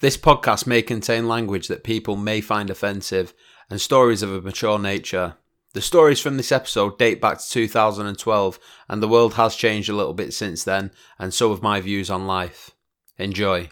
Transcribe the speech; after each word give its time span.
This 0.00 0.18
podcast 0.18 0.66
may 0.66 0.82
contain 0.82 1.26
language 1.26 1.68
that 1.68 1.82
people 1.82 2.16
may 2.16 2.42
find 2.42 2.68
offensive 2.68 3.32
and 3.70 3.80
stories 3.80 4.22
of 4.22 4.30
a 4.30 4.42
mature 4.42 4.78
nature. 4.78 5.36
The 5.72 5.80
stories 5.80 6.20
from 6.20 6.36
this 6.36 6.52
episode 6.52 6.98
date 6.98 7.18
back 7.18 7.38
to 7.38 7.48
2012, 7.48 8.58
and 8.90 9.02
the 9.02 9.08
world 9.08 9.34
has 9.34 9.56
changed 9.56 9.88
a 9.88 9.96
little 9.96 10.12
bit 10.12 10.34
since 10.34 10.64
then, 10.64 10.90
and 11.18 11.32
so 11.32 11.48
have 11.48 11.62
my 11.62 11.80
views 11.80 12.10
on 12.10 12.26
life. 12.26 12.72
Enjoy. 13.16 13.70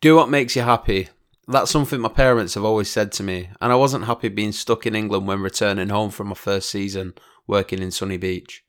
Do 0.00 0.16
what 0.16 0.30
makes 0.30 0.56
you 0.56 0.62
happy. 0.62 1.10
That's 1.46 1.70
something 1.70 2.00
my 2.00 2.08
parents 2.08 2.54
have 2.54 2.64
always 2.64 2.88
said 2.88 3.12
to 3.12 3.22
me, 3.22 3.50
and 3.60 3.70
I 3.70 3.76
wasn't 3.76 4.06
happy 4.06 4.28
being 4.28 4.52
stuck 4.52 4.86
in 4.86 4.94
England 4.94 5.26
when 5.26 5.42
returning 5.42 5.90
home 5.90 6.10
from 6.10 6.28
my 6.28 6.34
first 6.34 6.70
season 6.70 7.12
working 7.46 7.82
in 7.82 7.90
Sunny 7.90 8.16
Beach. 8.16 8.64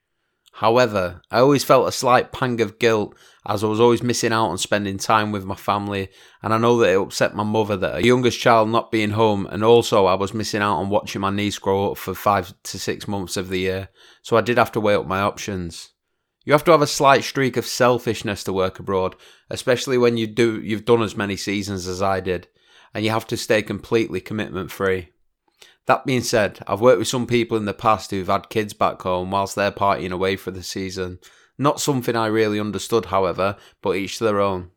However, 0.52 1.22
I 1.32 1.40
always 1.40 1.64
felt 1.64 1.88
a 1.88 1.92
slight 1.92 2.32
pang 2.32 2.62
of 2.62 2.78
guilt 2.78 3.16
as 3.46 3.64
I 3.64 3.68
was 3.68 3.80
always 3.80 4.04
missing 4.04 4.32
out 4.32 4.50
on 4.50 4.58
spending 4.58 4.98
time 4.98 5.32
with 5.32 5.46
my 5.46 5.56
family, 5.56 6.10
and 6.44 6.54
I 6.54 6.58
know 6.58 6.78
that 6.78 6.92
it 6.92 7.00
upset 7.00 7.34
my 7.34 7.44
mother 7.44 7.76
that 7.78 7.94
her 7.94 8.00
youngest 8.06 8.40
child 8.40 8.70
not 8.70 8.92
being 8.92 9.12
home, 9.12 9.48
and 9.48 9.64
also 9.64 10.06
I 10.06 10.14
was 10.14 10.34
missing 10.34 10.62
out 10.62 10.78
on 10.78 10.90
watching 10.90 11.22
my 11.22 11.32
niece 11.32 11.58
grow 11.58 11.92
up 11.92 11.98
for 11.98 12.14
five 12.14 12.54
to 12.64 12.78
six 12.78 13.08
months 13.08 13.38
of 13.38 13.50
the 13.50 13.60
year, 13.60 13.90
so 14.22 14.38
I 14.38 14.42
did 14.42 14.58
have 14.58 14.72
to 14.74 14.80
weigh 14.80 14.96
up 14.96 15.08
my 15.08 15.22
options. 15.22 15.92
You 16.44 16.54
have 16.54 16.64
to 16.66 16.72
have 16.72 16.82
a 16.82 16.88
slight 16.88 17.24
streak 17.24 17.56
of 17.58 17.66
selfishness 17.66 18.44
to 18.44 18.54
work 18.54 18.80
abroad, 18.80 19.16
especially 19.50 19.98
when 19.98 20.18
you 20.18 20.28
do 20.28 20.62
you've 20.62 20.86
done 20.86 21.02
as 21.02 21.16
many 21.16 21.38
seasons 21.38 21.88
as 21.88 22.02
I 22.02 22.20
did, 22.20 22.48
and 22.94 23.06
you 23.06 23.12
have 23.12 23.28
to 23.28 23.38
stay 23.38 23.62
completely 23.62 24.20
commitment 24.20 24.70
free. 24.70 25.11
That 25.86 26.06
being 26.06 26.22
said, 26.22 26.60
I've 26.68 26.82
worked 26.82 27.00
with 27.00 27.08
some 27.08 27.28
people 27.28 27.58
in 27.58 27.66
the 27.66 27.74
past 27.74 28.12
who've 28.12 28.28
had 28.28 28.50
kids 28.50 28.74
back 28.74 29.02
home 29.02 29.32
whilst 29.32 29.56
they're 29.56 29.72
partying 29.72 30.12
away 30.12 30.36
for 30.36 30.52
the 30.52 30.64
season. 30.64 31.20
Not 31.58 31.82
something 31.82 32.16
I 32.16 32.28
really 32.28 32.60
understood, 32.60 33.06
however, 33.06 33.58
but 33.82 33.96
each 33.96 34.18
to 34.18 34.24
their 34.24 34.40
own. 34.40 34.72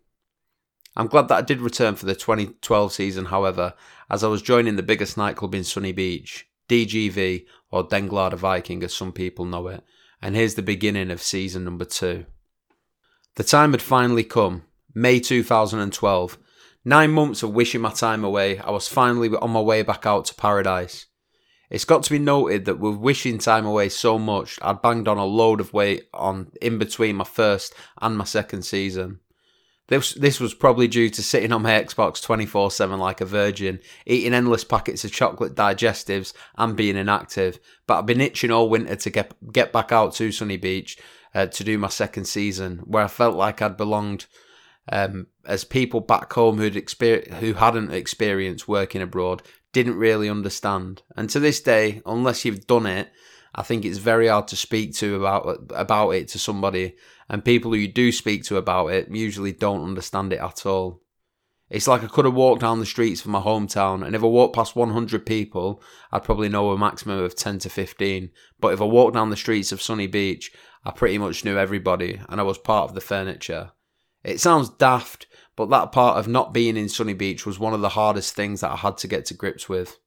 I'm 0.97 1.09
glad 1.09 1.29
that 1.29 1.39
I 1.39 1.43
did 1.43 1.61
return 1.61 1.97
for 1.97 2.07
the 2.07 2.15
2012 2.15 2.93
season, 2.93 3.27
however, 3.27 3.75
as 4.09 4.23
I 4.23 4.29
was 4.29 4.43
joining 4.43 4.77
the 4.77 4.83
biggest 4.83 5.17
nightclub 5.17 5.55
in 5.55 5.65
Sunny 5.65 5.93
Beach, 5.93 6.47
DGV, 6.69 7.47
or 7.71 7.83
Den 7.83 8.07
Glade 8.07 8.35
Viking 8.35 8.83
as 8.83 8.95
some 8.95 9.13
people 9.13 9.45
know 9.45 9.67
it, 9.69 9.83
and 10.23 10.37
here's 10.37 10.55
the 10.55 10.63
beginning 10.63 11.11
of 11.11 11.23
season 11.23 11.65
number 11.65 11.85
two. 11.85 12.27
The 13.35 13.45
time 13.45 13.73
had 13.73 13.83
finally 13.83 14.23
come, 14.23 14.63
May 14.95 15.19
2012, 15.19 16.39
Nine 16.85 17.13
months 17.13 17.43
of 17.43 17.55
wishing 17.55 17.81
my 17.81 17.93
time 17.93 18.25
away, 18.25 18.59
I 18.59 18.71
was 18.71 18.89
finally 18.89 19.31
on 19.31 19.51
my 19.51 19.61
way 19.61 19.83
back 19.83 20.05
out 20.05 20.27
to 20.27 20.35
paradise. 20.35 21.07
It's 21.71 21.87
got 21.87 22.03
to 22.03 22.11
be 22.11 22.19
noted 22.19 22.67
that 22.67 22.79
with 22.79 22.97
wishing 22.97 23.39
time 23.39 23.65
away 23.65 23.89
so 23.89 24.19
much, 24.19 24.59
I'd 24.61 24.83
banged 24.83 25.09
on 25.09 25.17
a 25.17 25.25
load 25.25 25.61
of 25.61 25.73
weight 25.73 26.09
on 26.13 26.53
in 26.61 26.77
between 26.79 27.17
my 27.17 27.25
first 27.25 27.75
and 28.03 28.19
my 28.19 28.25
second 28.25 28.63
season. 28.63 29.21
This 29.89 30.13
this 30.15 30.41
was 30.41 30.55
probably 30.55 30.89
due 30.89 31.11
to 31.11 31.23
sitting 31.23 31.53
on 31.53 31.63
my 31.63 31.73
Xbox 31.73 32.23
24/7 32.23 32.99
like 32.99 33.21
a 33.21 33.27
virgin, 33.27 33.81
eating 34.07 34.35
endless 34.35 34.65
packets 34.65 35.05
of 35.05 35.13
chocolate 35.13 35.55
digestives 35.55 36.33
and 36.57 36.77
being 36.77 36.97
inactive. 36.97 37.59
But 37.87 37.99
I've 37.99 38.07
been 38.07 38.21
itching 38.21 38.51
all 38.51 38.69
winter 38.69 38.97
to 38.97 39.11
get 39.11 39.35
get 39.53 39.73
back 39.73 39.91
out 39.91 40.15
to 40.15 40.33
Sunny 40.33 40.57
Beach 40.59 40.99
uh, 41.35 41.47
to 41.47 41.65
do 41.65 41.77
my 41.77 41.89
second 41.89 42.27
season, 42.27 42.79
where 42.85 43.05
I 43.05 43.09
felt 43.09 43.37
like 43.37 43.61
I'd 43.61 43.77
belonged 43.77 44.27
um, 44.91 45.29
as 45.47 45.65
people 45.65 46.01
back 46.01 46.33
home 46.33 46.59
who'd 46.59 46.75
exper- 46.75 47.29
who 47.35 47.55
hadn't 47.55 47.93
experienced 47.93 48.69
working 48.69 49.03
abroad 49.03 49.43
didn't 49.73 49.97
really 49.97 50.29
understand. 50.29 51.03
And 51.17 51.29
to 51.31 51.41
this 51.41 51.61
day, 51.61 52.03
unless 52.07 52.45
you've 52.45 52.67
done 52.67 52.87
it, 52.87 53.11
I 53.55 53.63
think 53.63 53.85
it's 53.85 53.99
very 53.99 54.29
hard 54.29 54.49
to 54.49 54.57
speak 54.57 54.95
to 54.97 55.17
about 55.17 55.71
about 55.75 56.11
it 56.11 56.29
to 56.29 56.39
somebody. 56.39 56.97
And 57.29 57.45
people 57.45 57.73
who 57.73 57.79
you 57.79 57.89
do 57.89 58.13
speak 58.13 58.45
to 58.45 58.57
about 58.57 58.89
it 58.89 59.09
usually 59.11 59.53
don't 59.53 59.85
understand 59.85 60.33
it 60.33 60.41
at 60.41 60.67
all. 60.67 61.01
It's 61.71 61.89
like 61.89 62.05
I 62.05 62.09
could 62.09 62.27
have 62.27 62.35
walked 62.35 62.61
down 62.61 62.79
the 62.79 62.87
streets 62.87 63.23
of 63.23 63.29
my 63.29 63.41
hometown, 63.41 64.05
and 64.05 64.15
if 64.15 64.23
I 64.23 64.27
walked 64.27 64.55
past 64.55 64.77
100 64.77 65.25
people, 65.25 65.83
I'd 66.13 66.23
probably 66.23 66.51
know 66.51 66.71
a 66.71 66.79
maximum 66.79 67.19
of 67.21 67.35
10 67.35 67.61
to 67.61 67.71
15. 67.71 68.31
But 68.61 68.75
if 68.75 68.83
I 68.83 68.85
walked 68.85 69.15
down 69.15 69.31
the 69.31 69.37
streets 69.37 69.73
of 69.73 69.81
Sunny 69.81 70.07
Beach, 70.07 70.53
I 70.85 70.91
pretty 70.91 71.17
much 71.17 71.45
knew 71.45 71.57
everybody, 71.57 72.21
and 72.29 72.39
I 72.39 72.45
was 72.45 72.59
part 72.59 72.91
of 72.91 72.95
the 72.95 73.01
furniture. 73.01 73.73
It 74.25 74.41
sounds 74.41 74.71
daft, 74.71 75.27
but 75.55 75.71
that 75.71 75.93
part 75.93 76.19
of 76.19 76.27
not 76.27 76.55
being 76.55 76.77
in 76.77 76.89
Sunny 76.89 77.13
Beach 77.13 77.47
was 77.47 77.59
one 77.59 77.75
of 77.75 77.81
the 77.81 77.91
hardest 77.91 78.35
things 78.35 78.63
that 78.63 78.73
I 78.73 78.77
had 78.77 78.97
to 78.99 79.09
get 79.09 79.27
to 79.27 79.35
grips 79.35 79.69
with. 79.69 79.99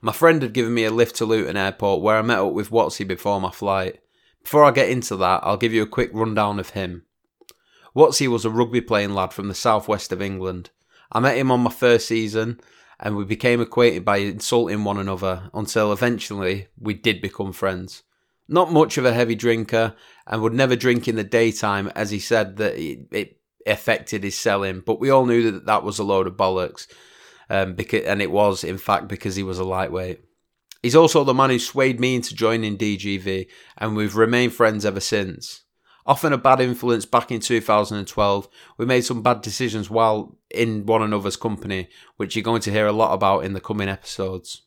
My 0.00 0.12
friend 0.12 0.42
had 0.42 0.52
given 0.52 0.74
me 0.74 0.84
a 0.84 0.90
lift 0.90 1.16
to 1.16 1.26
Luton 1.26 1.56
Airport 1.56 2.02
where 2.02 2.18
I 2.18 2.22
met 2.22 2.38
up 2.38 2.52
with 2.52 2.70
Watsy 2.70 3.06
before 3.06 3.40
my 3.40 3.50
flight. 3.50 4.00
Before 4.42 4.64
I 4.64 4.70
get 4.70 4.88
into 4.88 5.16
that, 5.16 5.40
I'll 5.44 5.56
give 5.56 5.72
you 5.72 5.82
a 5.82 5.86
quick 5.86 6.10
rundown 6.12 6.58
of 6.58 6.70
him. 6.70 7.04
Watsy 7.94 8.26
was 8.26 8.44
a 8.44 8.50
rugby 8.50 8.80
playing 8.80 9.14
lad 9.14 9.32
from 9.32 9.48
the 9.48 9.54
southwest 9.54 10.12
of 10.12 10.22
England. 10.22 10.70
I 11.12 11.20
met 11.20 11.36
him 11.36 11.50
on 11.50 11.60
my 11.60 11.70
first 11.70 12.08
season 12.08 12.60
and 12.98 13.16
we 13.16 13.24
became 13.24 13.60
acquainted 13.60 14.04
by 14.04 14.18
insulting 14.18 14.84
one 14.84 14.98
another 14.98 15.50
until 15.52 15.92
eventually 15.92 16.68
we 16.78 16.94
did 16.94 17.20
become 17.20 17.52
friends. 17.52 18.02
Not 18.52 18.70
much 18.70 18.98
of 18.98 19.04
a 19.04 19.14
heavy 19.14 19.34
drinker 19.34 19.94
and 20.26 20.42
would 20.42 20.52
never 20.52 20.76
drink 20.76 21.08
in 21.08 21.16
the 21.16 21.24
daytime, 21.24 21.90
as 21.96 22.10
he 22.10 22.18
said 22.18 22.58
that 22.58 22.76
it, 22.76 23.08
it 23.10 23.40
affected 23.66 24.22
his 24.22 24.38
selling. 24.38 24.82
But 24.84 25.00
we 25.00 25.10
all 25.10 25.26
knew 25.26 25.50
that 25.50 25.66
that 25.66 25.82
was 25.82 25.98
a 25.98 26.04
load 26.04 26.26
of 26.26 26.36
bollocks, 26.36 26.86
um, 27.48 27.74
because, 27.74 28.04
and 28.04 28.20
it 28.20 28.30
was, 28.30 28.62
in 28.62 28.78
fact, 28.78 29.08
because 29.08 29.36
he 29.36 29.42
was 29.42 29.58
a 29.58 29.64
lightweight. 29.64 30.20
He's 30.82 30.96
also 30.96 31.24
the 31.24 31.32
man 31.32 31.50
who 31.50 31.58
swayed 31.58 31.98
me 31.98 32.16
into 32.16 32.34
joining 32.34 32.76
DGV, 32.76 33.46
and 33.78 33.96
we've 33.96 34.16
remained 34.16 34.52
friends 34.52 34.84
ever 34.84 35.00
since. 35.00 35.62
Often 36.04 36.32
a 36.32 36.38
bad 36.38 36.60
influence 36.60 37.06
back 37.06 37.30
in 37.30 37.40
2012, 37.40 38.48
we 38.76 38.84
made 38.84 39.02
some 39.02 39.22
bad 39.22 39.40
decisions 39.40 39.88
while 39.88 40.36
in 40.50 40.84
one 40.84 41.02
another's 41.02 41.36
company, 41.36 41.88
which 42.16 42.34
you're 42.34 42.42
going 42.42 42.62
to 42.62 42.72
hear 42.72 42.86
a 42.86 42.92
lot 42.92 43.14
about 43.14 43.44
in 43.44 43.52
the 43.52 43.60
coming 43.60 43.88
episodes. 43.88 44.62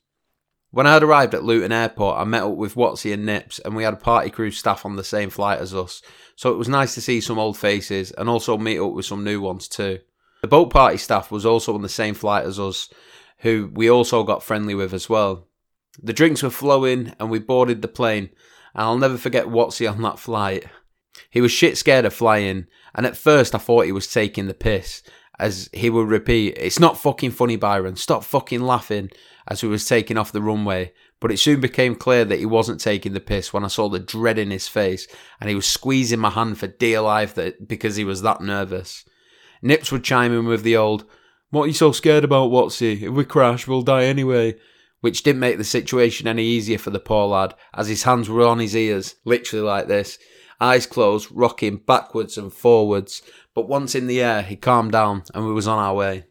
When 0.75 0.87
I 0.87 0.91
had 0.91 1.03
arrived 1.03 1.33
at 1.33 1.45
Luton 1.45 1.71
Airport, 1.71 2.17
I 2.17 2.25
met 2.25 2.43
up 2.43 2.57
with 2.57 2.75
Watsy 2.75 3.13
and 3.13 3.25
Nips, 3.25 3.59
and 3.59 3.77
we 3.77 3.85
had 3.85 3.93
a 3.93 3.95
party 3.95 4.29
crew 4.29 4.51
staff 4.51 4.85
on 4.85 4.97
the 4.97 5.05
same 5.05 5.29
flight 5.29 5.59
as 5.61 5.73
us, 5.73 6.01
so 6.35 6.51
it 6.51 6.57
was 6.57 6.67
nice 6.67 6.93
to 6.95 7.01
see 7.01 7.21
some 7.21 7.39
old 7.39 7.57
faces 7.57 8.11
and 8.11 8.27
also 8.27 8.57
meet 8.57 8.79
up 8.79 8.91
with 8.91 9.05
some 9.05 9.23
new 9.23 9.39
ones 9.39 9.69
too. 9.69 9.99
The 10.41 10.49
boat 10.49 10.71
party 10.71 10.97
staff 10.97 11.31
was 11.31 11.45
also 11.45 11.73
on 11.75 11.81
the 11.81 11.87
same 11.87 12.13
flight 12.13 12.43
as 12.43 12.59
us, 12.59 12.93
who 13.37 13.71
we 13.73 13.89
also 13.89 14.25
got 14.25 14.43
friendly 14.43 14.75
with 14.75 14.93
as 14.93 15.07
well. 15.07 15.47
The 16.03 16.11
drinks 16.11 16.43
were 16.43 16.49
flowing, 16.49 17.13
and 17.21 17.29
we 17.29 17.39
boarded 17.39 17.81
the 17.81 17.87
plane, 17.87 18.31
and 18.73 18.83
I'll 18.83 18.97
never 18.97 19.17
forget 19.17 19.45
Watsy 19.45 19.89
on 19.89 20.01
that 20.01 20.19
flight. 20.19 20.65
He 21.29 21.39
was 21.39 21.53
shit 21.53 21.77
scared 21.77 22.03
of 22.03 22.13
flying, 22.13 22.67
and 22.93 23.05
at 23.05 23.15
first 23.15 23.55
I 23.55 23.59
thought 23.59 23.85
he 23.85 23.93
was 23.93 24.11
taking 24.11 24.47
the 24.47 24.53
piss, 24.53 25.03
as 25.39 25.69
he 25.71 25.89
would 25.89 26.09
repeat, 26.09 26.57
It's 26.57 26.81
not 26.81 26.97
fucking 26.97 27.31
funny, 27.31 27.55
Byron, 27.55 27.95
stop 27.95 28.25
fucking 28.25 28.59
laughing 28.59 29.09
as 29.47 29.61
we 29.61 29.69
was 29.69 29.87
taking 29.87 30.17
off 30.17 30.31
the 30.31 30.41
runway, 30.41 30.91
but 31.19 31.31
it 31.31 31.37
soon 31.37 31.61
became 31.61 31.95
clear 31.95 32.25
that 32.25 32.39
he 32.39 32.45
wasn't 32.45 32.79
taking 32.79 33.13
the 33.13 33.19
piss 33.19 33.53
when 33.53 33.63
I 33.63 33.67
saw 33.67 33.89
the 33.89 33.99
dread 33.99 34.37
in 34.37 34.51
his 34.51 34.67
face 34.67 35.07
and 35.39 35.49
he 35.49 35.55
was 35.55 35.67
squeezing 35.67 36.19
my 36.19 36.31
hand 36.31 36.57
for 36.57 36.67
dear 36.67 37.01
life 37.01 37.35
that 37.35 37.67
because 37.67 37.95
he 37.95 38.03
was 38.03 38.21
that 38.21 38.41
nervous. 38.41 39.05
Nips 39.61 39.91
would 39.91 40.03
chime 40.03 40.33
in 40.33 40.45
with 40.45 40.63
the 40.63 40.77
old, 40.77 41.05
What 41.49 41.63
are 41.63 41.67
you 41.67 41.73
so 41.73 41.91
scared 41.91 42.23
about, 42.23 42.51
Watsy? 42.51 43.03
If 43.03 43.11
we 43.11 43.25
crash, 43.25 43.67
we'll 43.67 43.81
die 43.81 44.05
anyway. 44.05 44.55
Which 45.01 45.23
didn't 45.23 45.39
make 45.39 45.57
the 45.57 45.63
situation 45.63 46.27
any 46.27 46.43
easier 46.43 46.79
for 46.79 46.89
the 46.89 46.99
poor 46.99 47.27
lad, 47.27 47.53
as 47.73 47.87
his 47.87 48.03
hands 48.03 48.27
were 48.27 48.45
on 48.45 48.59
his 48.59 48.75
ears, 48.75 49.15
literally 49.23 49.63
like 49.63 49.87
this, 49.87 50.17
eyes 50.59 50.87
closed, 50.87 51.29
rocking 51.31 51.77
backwards 51.77 52.37
and 52.37 52.51
forwards. 52.51 53.21
But 53.53 53.67
once 53.67 53.93
in 53.93 54.07
the 54.07 54.21
air, 54.21 54.41
he 54.41 54.55
calmed 54.55 54.93
down 54.93 55.23
and 55.33 55.45
we 55.45 55.53
was 55.53 55.67
on 55.67 55.77
our 55.77 55.93
way. 55.93 56.25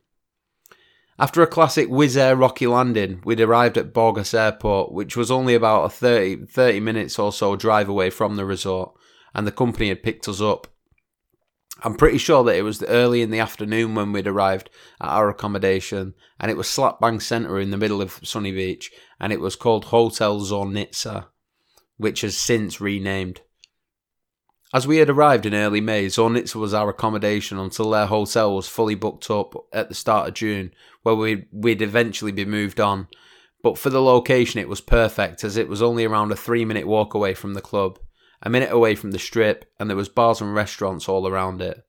After 1.17 1.43
a 1.43 1.47
classic 1.47 1.89
Wizz 1.89 2.17
Air 2.17 2.35
rocky 2.35 2.67
landing, 2.67 3.21
we'd 3.25 3.41
arrived 3.41 3.79
at 3.79 3.93
Burgas 3.93 4.35
Airport, 4.35 4.91
which 4.91 5.17
was 5.17 5.31
only 5.31 5.55
about 5.55 5.85
a 5.85 5.89
30, 5.89 6.47
30 6.47 6.81
minutes 6.81 7.19
or 7.21 7.33
so 7.33 7.55
drive 7.55 7.89
away 7.89 8.11
from 8.11 8.35
the 8.35 8.45
resort, 8.45 8.93
and 9.33 9.47
the 9.47 9.53
company 9.53 9.91
had 9.91 10.03
picked 10.03 10.27
us 10.27 10.41
up. 10.41 10.67
I'm 11.85 11.95
pretty 11.95 12.19
sure 12.19 12.43
that 12.45 12.57
it 12.57 12.63
was 12.63 12.83
early 12.83 13.23
in 13.23 13.31
the 13.31 13.39
afternoon 13.39 13.95
when 13.95 14.11
we'd 14.13 14.27
arrived 14.27 14.71
at 15.01 15.09
our 15.09 15.29
accommodation, 15.29 16.15
and 16.41 16.51
it 16.51 16.57
was 16.57 16.69
slap 16.69 16.99
bang 16.99 17.21
centre 17.21 17.61
in 17.61 17.71
the 17.71 17.77
middle 17.77 18.03
of 18.03 18.19
Sunny 18.25 18.51
Beach, 18.51 18.91
and 19.21 19.33
it 19.33 19.41
was 19.41 19.55
called 19.55 19.87
Hotel 19.87 20.41
Zornitza, 20.41 21.27
which 21.97 22.23
has 22.23 22.37
since 22.37 22.81
renamed. 22.81 23.43
As 24.75 24.89
we 24.89 24.97
had 24.97 25.09
arrived 25.09 25.47
in 25.47 25.55
early 25.55 25.81
May, 25.81 26.07
Zornitza 26.07 26.57
was 26.57 26.75
our 26.75 26.89
accommodation 26.89 27.61
until 27.61 27.91
their 27.91 28.07
hotel 28.07 28.57
was 28.57 28.67
fully 28.67 28.97
booked 28.97 29.31
up 29.31 29.55
at 29.73 29.89
the 29.89 29.95
start 29.95 30.27
of 30.27 30.35
June, 30.35 30.73
where 31.05 31.15
we'd, 31.15 31.47
we'd 31.53 31.81
eventually 31.81 32.33
be 32.33 32.45
moved 32.45 32.81
on. 32.81 33.07
But 33.63 33.79
for 33.79 33.89
the 33.89 34.03
location, 34.03 34.59
it 34.59 34.69
was 34.69 34.81
perfect 34.81 35.45
as 35.45 35.57
it 35.57 35.69
was 35.69 35.81
only 35.81 36.05
around 36.05 36.33
a 36.33 36.37
three 36.37 36.65
minute 36.65 36.89
walk 36.89 37.15
away 37.15 37.35
from 37.35 37.55
the 37.55 37.61
club, 37.61 38.01
a 38.43 38.51
minute 38.51 38.73
away 38.73 38.97
from 38.97 39.13
the 39.13 39.19
strip, 39.21 39.65
and 39.79 39.89
there 39.89 39.97
was 39.97 40.09
bars 40.09 40.41
and 40.41 40.53
restaurants 40.53 41.09
all 41.09 41.29
around 41.29 41.63
it. 41.63 41.81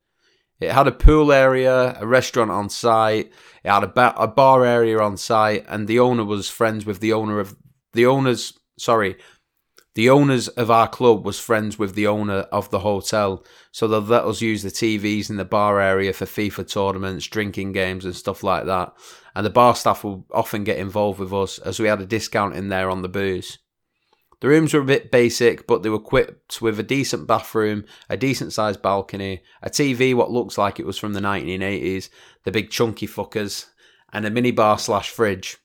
It 0.59 0.71
had 0.71 0.85
a 0.85 0.91
pool 0.91 1.31
area, 1.31 1.97
a 1.99 2.05
restaurant 2.05 2.51
on 2.51 2.69
site, 2.69 3.31
it 3.63 3.71
had 3.71 3.83
a, 3.83 3.87
ba- 3.87 4.13
a 4.15 4.27
bar 4.27 4.63
area 4.63 4.99
on 4.99 5.17
site, 5.17 5.65
and 5.67 5.87
the 5.87 5.97
owner 5.97 6.23
was 6.23 6.51
friends 6.51 6.85
with 6.85 6.99
the 6.99 7.13
owner 7.13 7.39
of 7.39 7.55
the 7.93 8.05
owner's 8.05 8.53
sorry, 8.77 9.17
The 9.95 10.09
owners 10.09 10.49
of 10.49 10.69
our 10.69 10.89
club 10.89 11.25
was 11.25 11.39
friends 11.39 11.79
with 11.79 11.95
the 11.95 12.05
owner 12.05 12.39
of 12.51 12.69
the 12.69 12.79
hotel, 12.79 13.45
so 13.71 13.87
they 13.87 13.95
let 13.95 14.25
us 14.25 14.41
use 14.41 14.61
the 14.61 14.69
TVs 14.69 15.29
in 15.29 15.37
the 15.37 15.45
bar 15.45 15.79
area 15.79 16.11
for 16.11 16.25
FIFA 16.25 16.69
tournaments, 16.69 17.27
drinking 17.27 17.71
games, 17.71 18.03
and 18.03 18.13
stuff 18.13 18.43
like 18.43 18.65
that. 18.65 18.93
And 19.35 19.45
the 19.45 19.49
bar 19.49 19.73
staff 19.73 20.03
would 20.03 20.23
often 20.31 20.65
get 20.65 20.79
involved 20.79 21.19
with 21.19 21.33
us 21.33 21.59
as 21.59 21.79
we 21.79 21.87
had 21.87 22.01
a 22.01 22.05
discount 22.05 22.55
in 22.55 22.67
there 22.67 22.89
on 22.89 23.03
the 23.03 23.07
booze. 23.07 23.59
The 24.41 24.49
rooms 24.49 24.73
were 24.73 24.81
a 24.81 24.85
bit 24.85 25.11
basic, 25.11 25.65
but 25.65 25.81
they 25.81 25.89
were 25.89 25.95
equipped 25.95 26.61
with 26.61 26.77
a 26.77 26.83
decent 26.83 27.25
bathroom, 27.25 27.85
a 28.09 28.17
decent 28.17 28.51
sized 28.51 28.81
balcony, 28.81 29.43
a 29.63 29.69
TV 29.69 30.13
what 30.13 30.29
looks 30.29 30.57
like 30.57 30.77
it 30.77 30.85
was 30.85 30.97
from 30.97 31.13
the 31.13 31.21
1980s, 31.21 32.09
the 32.43 32.51
big 32.51 32.69
chunky 32.69 33.07
fuckers, 33.07 33.67
and 34.11 34.25
a 34.25 34.29
minibar 34.29 34.77
slash 34.77 35.09
fridge. 35.09 35.57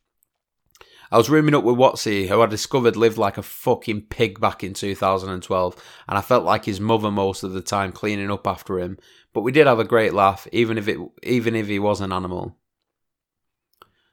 I 1.12 1.16
was 1.16 1.28
rooming 1.28 1.56
up 1.56 1.64
with 1.64 1.76
Watsy, 1.76 2.28
who 2.28 2.40
I 2.40 2.46
discovered 2.46 2.94
lived 2.94 3.18
like 3.18 3.36
a 3.36 3.42
fucking 3.42 4.02
pig 4.02 4.40
back 4.40 4.62
in 4.62 4.74
2012, 4.74 5.84
and 6.08 6.18
I 6.18 6.20
felt 6.20 6.44
like 6.44 6.66
his 6.66 6.78
mother 6.78 7.10
most 7.10 7.42
of 7.42 7.52
the 7.52 7.60
time 7.60 7.90
cleaning 7.90 8.30
up 8.30 8.46
after 8.46 8.78
him. 8.78 8.96
But 9.32 9.40
we 9.40 9.50
did 9.50 9.66
have 9.66 9.80
a 9.80 9.84
great 9.84 10.14
laugh, 10.14 10.46
even 10.52 10.78
if 10.78 10.86
it, 10.86 10.98
even 11.24 11.56
if 11.56 11.66
he 11.66 11.80
was 11.80 12.00
an 12.00 12.12
animal. 12.12 12.56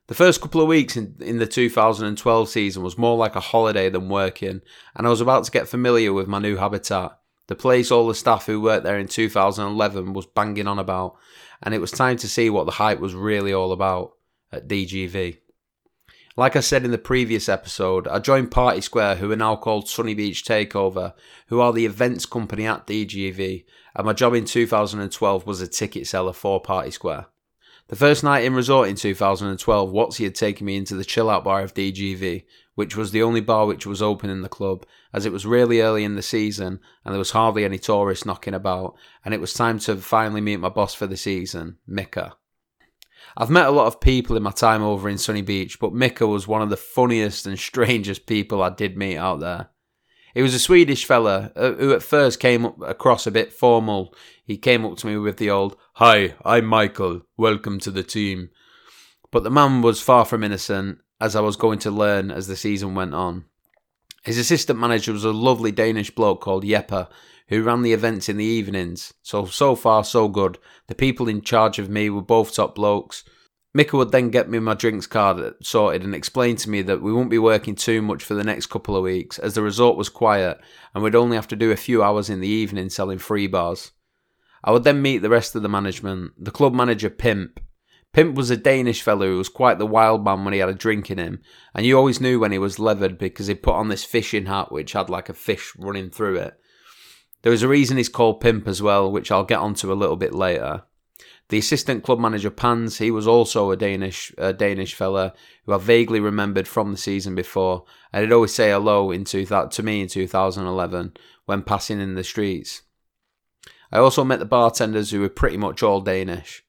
The 0.08 0.16
first 0.16 0.42
couple 0.42 0.62
of 0.62 0.68
weeks 0.68 0.98
in, 0.98 1.18
in 1.20 1.38
the 1.38 1.46
2012 1.46 2.50
season 2.50 2.82
was 2.82 2.98
more 2.98 3.18
like 3.18 3.36
a 3.36 3.42
holiday 3.42 3.90
than 3.90 4.10
working, 4.10 4.62
and 4.96 5.06
I 5.06 5.10
was 5.10 5.22
about 5.22 5.44
to 5.44 5.52
get 5.52 5.68
familiar 5.68 6.14
with 6.14 6.28
my 6.28 6.40
new 6.40 6.56
habitat. 6.56 7.20
The 7.46 7.56
place 7.56 7.92
all 7.92 8.08
the 8.08 8.16
staff 8.16 8.48
who 8.48 8.60
worked 8.60 8.84
there 8.84 8.98
in 8.98 9.08
2011 9.08 10.14
was 10.14 10.26
banging 10.26 10.68
on 10.68 10.80
about, 10.80 11.16
and 11.62 11.76
it 11.76 11.82
was 11.82 11.92
time 11.92 12.18
to 12.18 12.28
see 12.28 12.50
what 12.50 12.66
the 12.66 12.72
hype 12.72 13.00
was 13.00 13.14
really 13.14 13.54
all 13.54 13.72
about 13.72 14.14
at 14.52 14.68
DGV. 14.68 15.38
Like 16.40 16.56
I 16.56 16.60
said 16.60 16.86
in 16.86 16.92
the 16.92 17.00
previous 17.00 17.50
episode, 17.50 18.08
I 18.08 18.20
joined 18.20 18.52
Party 18.52 18.80
Square, 18.80 19.16
who 19.16 19.32
are 19.32 19.36
now 19.36 19.56
called 19.56 19.90
Sunny 19.90 20.14
Beach 20.14 20.44
Takeover, 20.46 21.14
who 21.48 21.60
are 21.60 21.74
the 21.74 21.88
events 21.88 22.28
company 22.28 22.68
at 22.68 22.86
DGV, 22.86 23.66
and 23.96 24.06
my 24.06 24.14
job 24.14 24.36
in 24.36 24.46
2012 24.46 25.48
was 25.48 25.62
a 25.62 25.68
ticket 25.68 26.06
seller 26.06 26.34
for 26.34 26.62
Party 26.62 26.92
Square. 26.92 27.26
The 27.88 27.96
first 27.96 28.24
night 28.24 28.44
in 28.44 28.54
resort 28.54 28.88
in 28.88 28.96
2012, 28.96 29.90
Watsy 29.90 30.26
had 30.26 30.36
taken 30.36 30.68
me 30.68 30.78
into 30.78 30.94
the 30.94 31.04
chill 31.04 31.32
out 31.32 31.44
bar 31.44 31.64
of 31.64 31.74
DGV, 31.74 32.46
which 32.76 32.96
was 32.96 33.10
the 33.10 33.24
only 33.24 33.42
bar 33.42 33.66
which 33.66 33.88
was 33.88 34.04
open 34.04 34.30
in 34.30 34.44
the 34.44 34.48
club, 34.48 34.86
as 35.12 35.26
it 35.26 35.32
was 35.32 35.48
really 35.48 35.82
early 35.82 36.04
in 36.04 36.14
the 36.14 36.22
season 36.22 36.80
and 37.04 37.16
there 37.16 37.18
was 37.18 37.32
hardly 37.32 37.66
any 37.66 37.80
tourists 37.80 38.28
knocking 38.28 38.54
about, 38.54 38.96
and 39.26 39.34
it 39.34 39.42
was 39.42 39.56
time 39.56 39.80
to 39.80 39.96
finally 39.96 40.42
meet 40.42 40.58
my 40.58 40.70
boss 40.70 40.94
for 40.94 41.08
the 41.08 41.18
season, 41.18 41.80
Mika. 41.88 42.36
I've 43.40 43.52
met 43.52 43.68
a 43.68 43.72
lot 43.72 43.86
of 43.86 44.02
people 44.02 44.36
in 44.36 44.42
my 44.42 44.50
time 44.50 44.82
over 44.82 45.08
in 45.08 45.20
Sunny 45.20 45.44
Beach, 45.44 45.80
but 45.80 45.94
Mika 45.94 46.26
was 46.26 46.48
one 46.48 46.64
of 46.64 46.72
the 46.72 46.76
funniest 46.76 47.46
and 47.46 47.58
strangest 47.60 48.26
people 48.26 48.64
I 48.64 48.72
did 48.72 48.98
meet 48.98 49.18
out 49.18 49.42
there. 49.42 49.70
He 50.34 50.42
was 50.42 50.56
a 50.56 50.60
Swedish 50.60 51.06
fella 51.06 51.52
uh, 51.56 51.74
who 51.74 51.94
at 51.94 52.02
first 52.02 52.40
came 52.40 52.66
across 52.66 53.28
a 53.28 53.32
bit 53.32 53.54
formal. 53.54 54.14
He 54.44 54.58
came 54.58 54.84
up 54.84 54.98
to 54.98 55.08
me 55.08 55.18
with 55.18 55.38
the 55.38 55.52
old, 55.52 55.78
Hi, 55.94 56.34
I'm 56.44 56.66
Michael, 56.66 57.22
welcome 57.38 57.80
to 57.82 57.92
the 57.92 58.02
team. 58.02 58.50
But 59.32 59.44
the 59.44 59.52
man 59.52 59.84
was 59.84 60.02
far 60.02 60.26
from 60.26 60.44
innocent, 60.44 60.98
as 61.22 61.36
I 61.36 61.42
was 61.42 61.56
going 61.56 61.78
to 61.80 61.92
learn 61.92 62.32
as 62.32 62.48
the 62.48 62.56
season 62.56 62.96
went 62.96 63.14
on. 63.14 63.46
His 64.24 64.40
assistant 64.40 64.80
manager 64.80 65.14
was 65.14 65.24
a 65.24 65.32
lovely 65.32 65.72
Danish 65.72 66.10
bloke 66.10 66.42
called 66.42 66.64
Jeppe, 66.64 67.08
who 67.48 67.64
ran 67.64 67.82
the 67.82 67.94
events 67.94 68.30
in 68.30 68.38
the 68.38 68.46
evenings. 68.46 69.14
So, 69.22 69.46
so 69.46 69.76
far, 69.76 70.04
so 70.04 70.28
good. 70.28 70.58
The 70.88 70.96
people 70.96 71.28
in 71.28 71.42
charge 71.42 71.80
of 71.80 71.90
me 71.90 72.10
were 72.10 72.22
both 72.22 72.54
top 72.54 72.76
blokes. 72.76 73.24
Mika 73.74 73.96
would 73.96 74.12
then 74.12 74.30
get 74.30 74.50
me 74.50 74.60
my 74.60 74.74
drinks 74.74 75.06
card 75.06 75.54
sorted 75.62 76.04
and 76.04 76.16
explain 76.16 76.56
to 76.58 76.70
me 76.70 76.82
that 76.82 77.02
we 77.02 77.12
wouldn't 77.12 77.30
be 77.30 77.38
working 77.38 77.76
too 77.76 78.02
much 78.02 78.24
for 78.24 78.34
the 78.34 78.44
next 78.44 78.68
couple 78.68 78.96
of 78.96 79.04
weeks 79.04 79.38
as 79.38 79.54
the 79.54 79.62
resort 79.62 79.98
was 79.98 80.10
quiet 80.10 80.60
and 80.96 81.04
we'd 81.04 81.16
only 81.16 81.36
have 81.36 81.48
to 81.50 81.56
do 81.56 81.72
a 81.72 81.76
few 81.76 82.02
hours 82.02 82.30
in 82.30 82.40
the 82.40 82.48
evening 82.48 82.90
selling 82.90 83.20
free 83.20 83.46
bars. 83.46 83.92
I 84.64 84.72
would 84.72 84.84
then 84.84 85.02
meet 85.02 85.20
the 85.20 85.30
rest 85.30 85.56
of 85.56 85.62
the 85.62 85.70
management, 85.70 86.32
the 86.44 86.52
club 86.52 86.74
manager 86.74 87.10
Pimp. 87.10 87.60
Pimp 88.14 88.36
was 88.36 88.50
a 88.50 88.58
Danish 88.58 89.02
fellow 89.02 89.28
who 89.28 89.38
was 89.38 89.50
quite 89.50 89.78
the 89.78 89.86
wild 89.86 90.26
man 90.26 90.44
when 90.44 90.54
he 90.54 90.60
had 90.60 90.70
a 90.70 90.74
drink 90.74 91.12
in 91.12 91.20
him, 91.20 91.42
and 91.76 91.86
you 91.86 91.96
always 91.98 92.20
knew 92.20 92.40
when 92.40 92.52
he 92.52 92.58
was 92.58 92.80
leathered 92.80 93.20
because 93.20 93.46
he 93.46 93.54
put 93.54 93.76
on 93.76 93.90
this 93.90 94.04
fishing 94.04 94.48
hat 94.48 94.72
which 94.72 94.94
had 94.94 95.10
like 95.10 95.30
a 95.30 95.34
fish 95.34 95.74
running 95.78 96.10
through 96.10 96.38
it. 96.38 96.60
There 97.42 97.52
was 97.52 97.64
a 97.64 97.68
reason 97.68 97.98
he's 97.98 98.10
called 98.10 98.42
Pimp 98.42 98.68
as 98.68 98.82
well, 98.82 99.12
which 99.12 99.32
I'll 99.32 99.44
get 99.44 99.60
onto 99.60 99.92
a 99.92 99.96
little 99.96 100.16
bit 100.16 100.34
later. 100.34 100.84
The 101.50 101.58
assistant 101.58 102.04
club 102.04 102.20
manager 102.20 102.50
Pans, 102.50 102.98
he 102.98 103.10
was 103.10 103.26
also 103.26 103.72
a 103.72 103.78
Danish 103.78 104.34
a 104.38 104.52
Danish 104.52 104.94
fella 104.94 105.34
who 105.66 105.74
I 105.74 105.78
vaguely 105.78 106.20
remembered 106.20 106.68
from 106.68 106.92
the 106.92 106.98
season 106.98 107.36
before, 107.36 107.86
and 108.12 108.24
he'd 108.24 108.34
always 108.34 108.54
say 108.54 108.70
hello 108.70 109.12
in 109.12 109.24
two, 109.24 109.46
to 109.46 109.84
me 109.84 110.02
in 110.02 110.08
2011 110.10 111.14
when 111.46 111.62
passing 111.62 112.02
in 112.02 112.16
the 112.16 112.24
streets. 112.24 112.82
I 113.92 114.00
also 114.00 114.26
met 114.26 114.40
the 114.40 114.46
bartenders 114.46 115.12
who 115.12 115.22
were 115.22 115.30
pretty 115.30 115.56
much 115.56 115.82
all 115.82 116.02
Danish. 116.02 116.66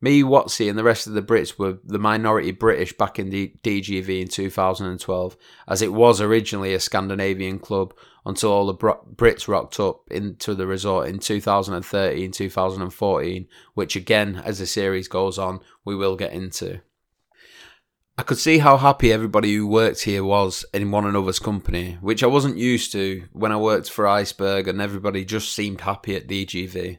Me, 0.00 0.22
Watsy, 0.22 0.70
and 0.70 0.78
the 0.78 0.84
rest 0.84 1.08
of 1.08 1.14
the 1.14 1.22
Brits 1.22 1.58
were 1.58 1.78
the 1.84 1.98
minority 1.98 2.52
British 2.52 2.96
back 2.96 3.18
in 3.18 3.30
the 3.30 3.52
DGV 3.64 4.22
in 4.22 4.28
2012, 4.28 5.36
as 5.66 5.82
it 5.82 5.92
was 5.92 6.20
originally 6.20 6.72
a 6.72 6.78
Scandinavian 6.78 7.58
club 7.58 7.92
until 8.24 8.52
all 8.52 8.66
the 8.66 8.74
Brits 8.74 9.48
rocked 9.48 9.80
up 9.80 10.02
into 10.10 10.54
the 10.54 10.68
resort 10.68 11.08
in 11.08 11.18
2013, 11.18 12.30
2014, 12.30 13.48
which 13.74 13.96
again, 13.96 14.40
as 14.44 14.60
the 14.60 14.66
series 14.66 15.08
goes 15.08 15.36
on, 15.36 15.60
we 15.84 15.96
will 15.96 16.14
get 16.14 16.32
into. 16.32 16.80
I 18.16 18.22
could 18.22 18.38
see 18.38 18.58
how 18.58 18.76
happy 18.76 19.12
everybody 19.12 19.54
who 19.54 19.66
worked 19.66 20.02
here 20.02 20.24
was 20.24 20.64
in 20.74 20.90
one 20.90 21.06
another's 21.06 21.38
company, 21.38 21.98
which 22.00 22.22
I 22.22 22.26
wasn't 22.26 22.56
used 22.56 22.92
to 22.92 23.24
when 23.32 23.52
I 23.52 23.56
worked 23.56 23.90
for 23.90 24.06
Iceberg 24.08 24.68
and 24.68 24.80
everybody 24.80 25.24
just 25.24 25.54
seemed 25.54 25.80
happy 25.80 26.16
at 26.16 26.26
DGV. 26.26 26.98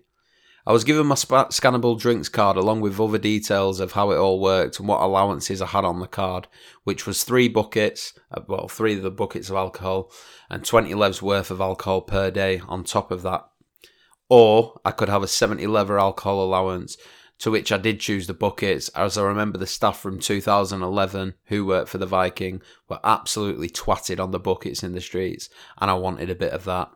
I 0.69 0.71
was 0.71 0.83
given 0.83 1.07
my 1.07 1.16
scannable 1.16 2.00
drinks 2.00 2.30
card 2.30 2.56
along 2.56 2.81
with 2.81 3.00
other 3.00 3.18
details 3.18 3.80
of 3.80 3.94
how 3.94 4.12
it 4.12 4.18
all 4.18 4.39
worked 4.39 4.77
and 4.77 4.88
what 4.88 5.01
allowances 5.01 5.63
I 5.63 5.66
had 5.66 5.83
on 5.83 6.00
the 6.00 6.06
card, 6.06 6.48
which 6.83 7.07
was 7.07 7.24
three 7.24 7.48
buckets, 7.48 8.13
uh, 8.31 8.42
well, 8.48 8.68
three 8.68 8.95
of 8.95 9.01
the 9.01 9.10
buckets 9.10 9.50
of 9.50 9.56
alcohol, 9.56 10.12
and 10.48 10.63
20 10.63 10.92
levs 10.94 11.24
worth 11.24 11.50
of 11.50 11.60
alcohol 11.60 12.01
per 12.01 12.30
day 12.30 12.62
on 12.68 12.83
top 12.83 13.10
of 13.10 13.24
that. 13.24 13.50
Or 14.30 14.80
I 14.86 14.92
could 14.92 15.10
have 15.10 15.24
a 15.24 15.27
70 15.27 15.66
lever 15.66 15.98
alcohol 15.98 16.44
allowance, 16.44 16.98
to 17.39 17.50
which 17.50 17.71
I 17.71 17.77
did 17.77 18.00
choose 18.00 18.27
the 18.27 18.36
buckets, 18.36 18.89
as 18.89 19.18
I 19.18 19.24
remember 19.24 19.57
the 19.57 19.66
staff 19.66 20.00
from 20.00 20.19
2011 20.19 21.33
who 21.45 21.66
worked 21.66 21.89
for 21.89 21.98
the 21.98 22.06
Viking 22.06 22.62
were 22.88 23.00
absolutely 23.04 23.71
twatted 23.71 24.19
on 24.19 24.30
the 24.30 24.39
buckets 24.39 24.83
in 24.83 24.92
the 24.92 25.01
streets, 25.01 25.50
and 25.80 25.89
I 25.89 25.95
wanted 25.95 26.30
a 26.30 26.36
bit 26.36 26.54
of 26.54 26.66
that. 26.66 26.92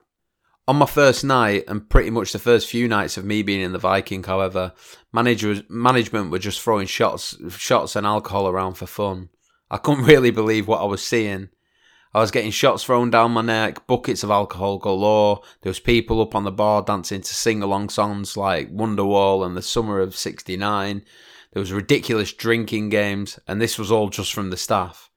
On 0.66 0.78
my 0.78 0.86
first 0.86 1.26
night, 1.26 1.66
and 1.68 1.90
pretty 1.90 2.10
much 2.10 2.32
the 2.32 2.40
first 2.40 2.70
few 2.70 2.88
nights 2.88 3.18
of 3.18 3.26
me 3.26 3.44
being 3.44 3.60
in 3.60 3.74
the 3.74 3.80
Viking, 3.80 4.24
however, 4.24 4.72
managers, 5.12 5.62
management 5.68 6.32
were 6.32 6.40
just 6.40 6.62
throwing 6.62 6.88
shots, 6.88 7.36
shots 7.58 7.98
and 7.98 8.08
alcohol 8.08 8.48
around 8.48 8.76
for 8.76 8.86
fun. 8.86 9.28
I 9.70 9.76
couldn't 9.78 10.06
really 10.14 10.32
believe 10.32 10.66
what 10.66 10.80
I 10.80 10.86
was 10.86 11.06
seeing. 11.06 11.50
I 12.14 12.22
was 12.22 12.32
getting 12.32 12.52
shots 12.52 12.86
thrown 12.86 13.10
down 13.10 13.32
my 13.32 13.42
neck, 13.42 13.88
buckets 13.88 14.24
of 14.24 14.30
alcohol 14.32 14.78
galore. 14.78 15.42
There 15.62 15.70
was 15.70 15.82
people 15.82 16.22
up 16.22 16.34
on 16.34 16.46
the 16.46 16.52
bar 16.52 16.82
dancing 16.82 17.22
to 17.22 17.34
sing-along 17.34 17.90
songs 17.90 18.38
like 18.38 18.72
Wonderwall 18.72 19.46
and 19.46 19.58
The 19.58 19.62
Summer 19.62 20.00
of 20.00 20.16
'69. 20.16 21.04
There 21.52 21.60
was 21.60 21.74
ridiculous 21.74 22.32
drinking 22.32 22.88
games, 22.88 23.38
and 23.50 23.60
this 23.60 23.78
was 23.78 23.92
all 23.92 24.08
just 24.08 24.32
from 24.32 24.50
the 24.50 24.58
staff. 24.58 25.10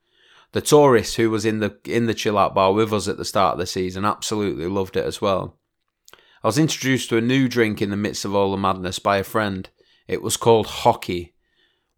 The 0.57 0.63
tourist 0.63 1.17
who 1.17 1.29
was 1.29 1.45
in 1.45 1.59
the 1.59 1.77
in 1.85 2.07
the 2.07 2.15
chill 2.15 2.39
out 2.39 2.55
bar 2.55 2.73
with 2.73 2.91
us 2.91 3.09
at 3.09 3.19
the 3.19 3.27
start 3.27 3.53
of 3.53 3.59
the 3.59 3.67
season 3.67 4.07
absolutely 4.07 4.67
loved 4.67 4.97
it 4.97 5.05
as 5.05 5.21
well. 5.21 5.59
I 6.43 6.47
was 6.47 6.57
introduced 6.57 7.11
to 7.11 7.19
a 7.19 7.21
new 7.21 7.47
drink 7.47 7.83
in 7.83 7.91
the 7.91 7.97
midst 7.99 8.25
of 8.25 8.35
all 8.35 8.51
the 8.51 8.57
madness 8.57 8.99
by 8.99 9.19
a 9.19 9.23
friend. 9.23 9.69
It 10.09 10.23
was 10.23 10.39
called 10.39 10.67
hockey. 10.67 11.35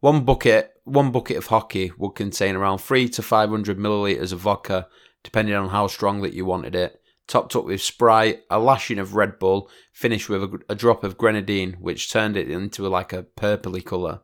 One 0.00 0.24
bucket 0.24 0.72
one 0.82 1.12
bucket 1.12 1.36
of 1.36 1.46
hockey 1.46 1.92
would 1.98 2.16
contain 2.16 2.56
around 2.56 2.78
three 2.78 3.08
to 3.10 3.22
five 3.22 3.50
hundred 3.50 3.78
milliliters 3.78 4.32
of 4.32 4.40
vodka, 4.40 4.88
depending 5.22 5.54
on 5.54 5.68
how 5.68 5.86
strong 5.86 6.22
that 6.22 6.34
you 6.34 6.44
wanted 6.44 6.74
it. 6.74 7.00
Topped 7.28 7.54
up 7.54 7.64
with 7.64 7.80
Sprite, 7.80 8.40
a 8.50 8.58
lashing 8.58 8.98
of 8.98 9.14
Red 9.14 9.38
Bull, 9.38 9.70
finished 9.92 10.28
with 10.28 10.42
a, 10.42 10.58
a 10.68 10.74
drop 10.74 11.04
of 11.04 11.16
grenadine, 11.16 11.74
which 11.74 12.10
turned 12.10 12.36
it 12.36 12.50
into 12.50 12.88
like 12.88 13.12
a 13.12 13.22
purpley 13.22 13.84
colour. 13.84 14.18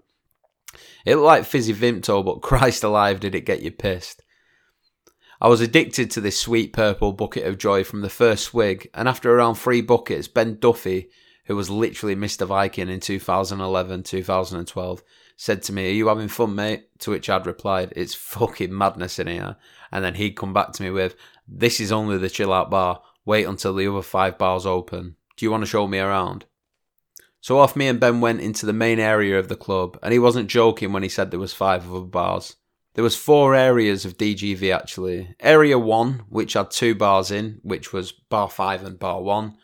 It 1.07 1.15
looked 1.15 1.25
like 1.25 1.45
fizzy 1.45 1.73
Vimto, 1.73 2.25
but 2.25 2.41
Christ 2.43 2.83
alive, 2.83 3.21
did 3.21 3.37
it 3.37 3.43
get 3.43 3.63
you 3.63 3.71
pissed. 3.71 4.23
I 5.45 5.49
was 5.49 5.61
addicted 5.61 6.11
to 6.13 6.23
this 6.23 6.39
sweet 6.39 6.73
purple 6.73 7.13
bucket 7.13 7.47
of 7.47 7.59
joy 7.59 7.85
from 7.85 8.01
the 8.01 8.09
first 8.09 8.45
swig, 8.45 8.89
and 8.95 9.07
after 9.07 9.31
around 9.31 9.57
three 9.57 9.83
buckets, 9.83 10.27
Ben 10.27 10.57
Duffy, 10.59 11.11
who 11.45 11.55
was 11.55 11.69
literally 11.69 12.17
Mr. 12.17 12.47
Viking 12.47 12.89
in 12.89 12.99
2011 12.99 14.05
2012, 14.05 15.03
said 15.37 15.63
to 15.63 15.73
me, 15.75 15.91
Are 15.91 15.93
you 15.93 16.09
having 16.09 16.29
fun, 16.29 16.55
mate? 16.55 16.99
To 17.01 17.11
which 17.11 17.29
I'd 17.29 17.45
replied, 17.45 17.93
It's 17.95 18.15
fucking 18.15 18.75
madness 18.75 19.19
in 19.19 19.27
here. 19.27 19.57
And 19.93 20.03
then 20.03 20.15
he'd 20.15 20.35
come 20.35 20.55
back 20.55 20.73
to 20.73 20.83
me 20.83 20.89
with, 20.89 21.15
This 21.47 21.79
is 21.79 21.93
only 21.93 22.17
the 22.17 22.31
chill 22.31 22.51
out 22.51 22.71
bar. 22.71 23.03
Wait 23.27 23.45
until 23.45 23.75
the 23.75 23.87
other 23.87 24.01
five 24.01 24.39
bars 24.39 24.65
open. 24.65 25.17
Do 25.37 25.45
you 25.45 25.51
want 25.51 25.61
to 25.63 25.69
show 25.69 25.87
me 25.87 25.99
around? 25.99 26.47
So 27.43 27.59
off 27.59 27.77
me 27.77 27.89
and 27.89 28.01
Ben 28.01 28.23
went 28.23 28.41
into 28.41 28.65
the 28.65 28.73
main 28.73 28.99
area 28.99 29.39
of 29.39 29.51
the 29.51 29.57
club, 29.57 29.99
and 30.03 30.15
he 30.15 30.19
wasn't 30.19 30.49
joking 30.49 30.95
when 30.95 31.03
he 31.03 31.11
said 31.11 31.31
there 31.31 31.39
was 31.39 31.53
five 31.53 31.87
other 31.93 32.07
bars. 32.07 32.57
There 32.95 33.05
was 33.05 33.17
four 33.17 33.57
areas 33.57 34.05
of 34.05 34.17
DGV 34.17 34.75
actually. 34.75 35.35
Area 35.41 35.79
1, 35.79 36.27
which 36.29 36.53
had 36.53 36.71
two 36.71 36.95
bars 36.95 37.31
in, 37.31 37.59
which 37.63 37.93
was 37.93 38.13
bar 38.13 38.49
5 38.49 38.85
and 38.85 38.99
bar 38.99 39.21
1, 39.21 39.57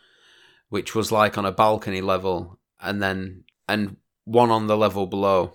which 0.69 0.95
was 0.97 1.13
like 1.13 1.39
on 1.39 1.47
a 1.47 1.53
balcony 1.53 2.01
level 2.01 2.59
and 2.81 3.01
then 3.03 3.45
and 3.69 3.97
one 4.25 4.51
on 4.51 4.67
the 4.67 4.77
level 4.77 5.07
below. 5.07 5.55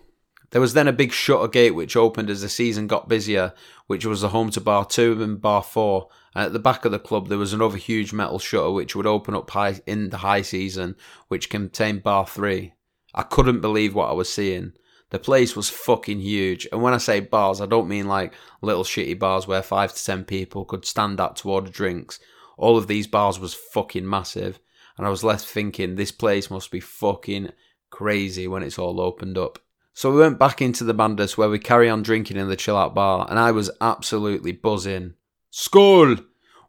There 0.51 0.61
was 0.61 0.73
then 0.73 0.87
a 0.87 0.93
big 0.93 1.11
shutter 1.11 1.49
gate 1.49 1.71
which 1.71 1.97
opened 1.97 2.29
as 2.29 2.41
the 2.41 2.47
season 2.47 2.87
got 2.87 3.09
busier, 3.09 3.53
which 3.87 4.05
was 4.05 4.21
the 4.21 4.29
home 4.29 4.51
to 4.51 4.61
bar 4.61 4.85
2 4.85 5.21
and 5.21 5.41
bar 5.41 5.61
4. 5.61 6.07
And 6.33 6.45
at 6.45 6.53
the 6.53 6.59
back 6.59 6.85
of 6.85 6.93
the 6.93 6.99
club 6.99 7.27
there 7.27 7.37
was 7.37 7.51
another 7.51 7.77
huge 7.77 8.13
metal 8.13 8.39
shutter 8.39 8.71
which 8.71 8.95
would 8.95 9.05
open 9.05 9.35
up 9.35 9.49
high 9.49 9.81
in 9.85 10.11
the 10.11 10.17
high 10.19 10.43
season, 10.43 10.95
which 11.27 11.49
contained 11.49 12.03
bar 12.03 12.25
3. 12.25 12.73
I 13.13 13.23
couldn't 13.23 13.59
believe 13.59 13.93
what 13.93 14.09
I 14.09 14.13
was 14.13 14.31
seeing. 14.31 14.73
The 15.11 15.19
place 15.19 15.55
was 15.55 15.69
fucking 15.69 16.19
huge. 16.19 16.67
And 16.71 16.81
when 16.81 16.93
I 16.93 16.97
say 16.97 17.19
bars, 17.19 17.61
I 17.61 17.65
don't 17.65 17.87
mean 17.87 18.07
like 18.07 18.33
little 18.61 18.83
shitty 18.83 19.19
bars 19.19 19.47
where 19.47 19.61
five 19.61 19.93
to 19.93 20.03
ten 20.03 20.23
people 20.23 20.65
could 20.65 20.85
stand 20.85 21.19
up 21.19 21.35
to 21.37 21.51
order 21.51 21.69
drinks. 21.69 22.19
All 22.57 22.77
of 22.77 22.87
these 22.87 23.07
bars 23.07 23.39
was 23.39 23.53
fucking 23.53 24.09
massive. 24.09 24.59
And 24.97 25.05
I 25.05 25.09
was 25.09 25.23
left 25.23 25.45
thinking, 25.45 25.95
this 25.95 26.11
place 26.11 26.49
must 26.49 26.71
be 26.71 26.79
fucking 26.79 27.51
crazy 27.89 28.47
when 28.47 28.63
it's 28.63 28.79
all 28.79 28.99
opened 28.99 29.37
up. 29.37 29.59
So 29.93 30.11
we 30.11 30.19
went 30.19 30.39
back 30.39 30.61
into 30.61 30.83
the 30.83 30.93
Bandus 30.93 31.37
where 31.37 31.49
we 31.49 31.59
carry 31.59 31.89
on 31.89 32.03
drinking 32.03 32.37
in 32.37 32.49
the 32.49 32.57
chill 32.57 32.75
out 32.75 32.93
bar, 32.93 33.25
and 33.29 33.39
I 33.39 33.51
was 33.51 33.71
absolutely 33.79 34.51
buzzing. 34.51 35.13
Skull! 35.51 36.17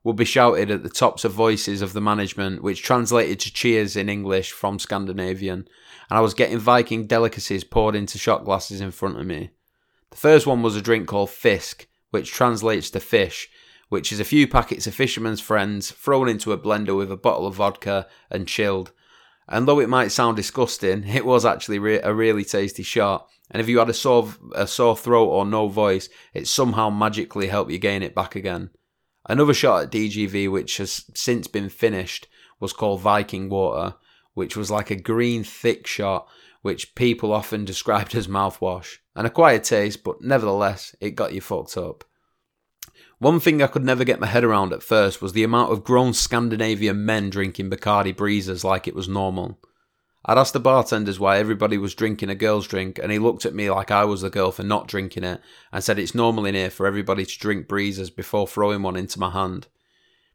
Would 0.06 0.14
be 0.14 0.24
shouted 0.24 0.70
at 0.70 0.84
the 0.84 0.88
tops 0.88 1.24
of 1.24 1.32
voices 1.32 1.82
of 1.82 1.92
the 1.92 2.00
management, 2.00 2.62
which 2.62 2.80
translated 2.80 3.40
to 3.40 3.52
cheers 3.52 3.96
in 3.96 4.08
English 4.08 4.52
from 4.52 4.78
Scandinavian, 4.78 5.66
and 6.08 6.16
I 6.16 6.20
was 6.20 6.32
getting 6.32 6.60
Viking 6.60 7.08
delicacies 7.08 7.64
poured 7.64 7.96
into 7.96 8.16
shot 8.16 8.44
glasses 8.44 8.80
in 8.80 8.92
front 8.92 9.18
of 9.18 9.26
me. 9.26 9.50
The 10.10 10.16
first 10.16 10.46
one 10.46 10.62
was 10.62 10.76
a 10.76 10.80
drink 10.80 11.08
called 11.08 11.30
Fisk, 11.30 11.88
which 12.12 12.30
translates 12.30 12.88
to 12.90 13.00
fish, 13.00 13.48
which 13.88 14.12
is 14.12 14.20
a 14.20 14.24
few 14.24 14.46
packets 14.46 14.86
of 14.86 14.94
Fisherman's 14.94 15.40
Friends 15.40 15.90
thrown 15.90 16.28
into 16.28 16.52
a 16.52 16.58
blender 16.58 16.96
with 16.96 17.10
a 17.10 17.16
bottle 17.16 17.44
of 17.44 17.56
vodka 17.56 18.06
and 18.30 18.46
chilled. 18.46 18.92
And 19.48 19.66
though 19.66 19.80
it 19.80 19.88
might 19.88 20.12
sound 20.12 20.36
disgusting, 20.36 21.02
it 21.08 21.26
was 21.26 21.44
actually 21.44 21.80
re- 21.80 22.00
a 22.00 22.14
really 22.14 22.44
tasty 22.44 22.84
shot. 22.84 23.26
And 23.50 23.60
if 23.60 23.68
you 23.68 23.80
had 23.80 23.90
a 23.90 23.92
sore, 23.92 24.32
a 24.54 24.68
sore 24.68 24.96
throat 24.96 25.26
or 25.26 25.44
no 25.44 25.66
voice, 25.66 26.08
it 26.32 26.46
somehow 26.46 26.90
magically 26.90 27.48
helped 27.48 27.72
you 27.72 27.78
gain 27.78 28.04
it 28.04 28.14
back 28.14 28.36
again. 28.36 28.70
Another 29.28 29.54
shot 29.54 29.84
at 29.84 29.90
DGV, 29.90 30.50
which 30.50 30.76
has 30.76 31.04
since 31.14 31.46
been 31.46 31.68
finished, 31.68 32.28
was 32.60 32.72
called 32.72 33.00
Viking 33.00 33.48
Water, 33.48 33.96
which 34.34 34.56
was 34.56 34.70
like 34.70 34.90
a 34.90 34.96
green 34.96 35.42
thick 35.42 35.86
shot, 35.86 36.28
which 36.62 36.94
people 36.94 37.32
often 37.32 37.64
described 37.66 38.14
as 38.14 38.28
mouthwash. 38.28 38.98
An 39.14 39.26
acquired 39.26 39.64
taste, 39.64 40.04
but 40.04 40.22
nevertheless, 40.22 40.94
it 41.00 41.10
got 41.12 41.32
you 41.32 41.40
fucked 41.40 41.76
up. 41.76 42.04
One 43.18 43.40
thing 43.40 43.62
I 43.62 43.66
could 43.66 43.84
never 43.84 44.04
get 44.04 44.20
my 44.20 44.26
head 44.26 44.44
around 44.44 44.74
at 44.74 44.82
first 44.82 45.22
was 45.22 45.32
the 45.32 45.44
amount 45.44 45.72
of 45.72 45.84
grown 45.84 46.12
Scandinavian 46.12 47.04
men 47.04 47.30
drinking 47.30 47.70
Bacardi 47.70 48.14
Breezers 48.14 48.62
like 48.62 48.86
it 48.86 48.94
was 48.94 49.08
normal. 49.08 49.58
I'd 50.28 50.38
asked 50.38 50.54
the 50.54 50.60
bartenders 50.60 51.20
why 51.20 51.38
everybody 51.38 51.78
was 51.78 51.94
drinking 51.94 52.30
a 52.30 52.34
girl's 52.34 52.66
drink, 52.66 52.98
and 52.98 53.12
he 53.12 53.18
looked 53.20 53.46
at 53.46 53.54
me 53.54 53.70
like 53.70 53.92
I 53.92 54.04
was 54.04 54.22
the 54.22 54.30
girl 54.30 54.50
for 54.50 54.64
not 54.64 54.88
drinking 54.88 55.22
it, 55.22 55.40
and 55.72 55.84
said 55.84 56.00
it's 56.00 56.16
normal 56.16 56.46
in 56.46 56.56
here 56.56 56.68
for 56.68 56.84
everybody 56.84 57.24
to 57.24 57.38
drink 57.38 57.68
breezers 57.68 58.10
before 58.10 58.48
throwing 58.48 58.82
one 58.82 58.96
into 58.96 59.20
my 59.20 59.30
hand. 59.30 59.68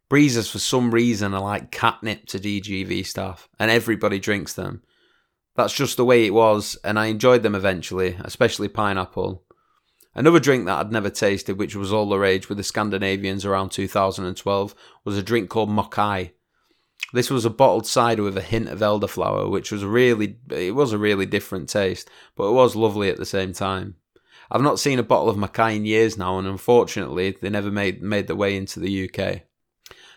Breezers, 0.09 0.49
for 0.49 0.59
some 0.59 0.91
reason, 0.93 1.33
are 1.33 1.41
like 1.41 1.71
catnip 1.71 2.25
to 2.27 2.39
DGV 2.39 3.05
staff, 3.05 3.49
and 3.59 3.69
everybody 3.69 4.17
drinks 4.17 4.53
them. 4.53 4.81
That's 5.55 5.73
just 5.73 5.97
the 5.97 6.05
way 6.05 6.25
it 6.25 6.33
was, 6.33 6.77
and 6.85 6.97
I 6.97 7.07
enjoyed 7.07 7.43
them 7.43 7.55
eventually, 7.55 8.17
especially 8.21 8.69
pineapple. 8.69 9.43
Another 10.15 10.39
drink 10.39 10.65
that 10.65 10.79
I'd 10.79 10.91
never 10.91 11.09
tasted, 11.09 11.57
which 11.57 11.75
was 11.75 11.91
all 11.91 12.07
the 12.07 12.17
rage 12.17 12.47
with 12.47 12.57
the 12.57 12.63
Scandinavians 12.63 13.45
around 13.45 13.71
2012, 13.71 14.75
was 15.03 15.17
a 15.17 15.23
drink 15.23 15.49
called 15.49 15.69
Mokai. 15.69 16.31
This 17.13 17.29
was 17.29 17.45
a 17.45 17.49
bottled 17.49 17.85
cider 17.85 18.23
with 18.23 18.37
a 18.37 18.41
hint 18.41 18.69
of 18.69 18.79
elderflower, 18.79 19.49
which 19.49 19.71
was 19.71 19.83
really 19.83 20.37
it 20.49 20.75
was 20.75 20.93
a 20.93 20.97
really 20.97 21.25
different 21.25 21.69
taste, 21.69 22.09
but 22.35 22.47
it 22.47 22.53
was 22.53 22.75
lovely 22.75 23.09
at 23.09 23.17
the 23.17 23.25
same 23.25 23.53
time. 23.53 23.95
I've 24.49 24.61
not 24.61 24.79
seen 24.79 24.99
a 24.99 25.03
bottle 25.03 25.29
of 25.29 25.37
Mokai 25.37 25.71
in 25.71 25.85
years 25.85 26.17
now, 26.17 26.37
and 26.37 26.47
unfortunately, 26.47 27.37
they 27.41 27.49
never 27.49 27.71
made 27.71 28.01
made 28.01 28.27
their 28.27 28.35
way 28.35 28.55
into 28.55 28.79
the 28.79 29.09
UK. 29.09 29.41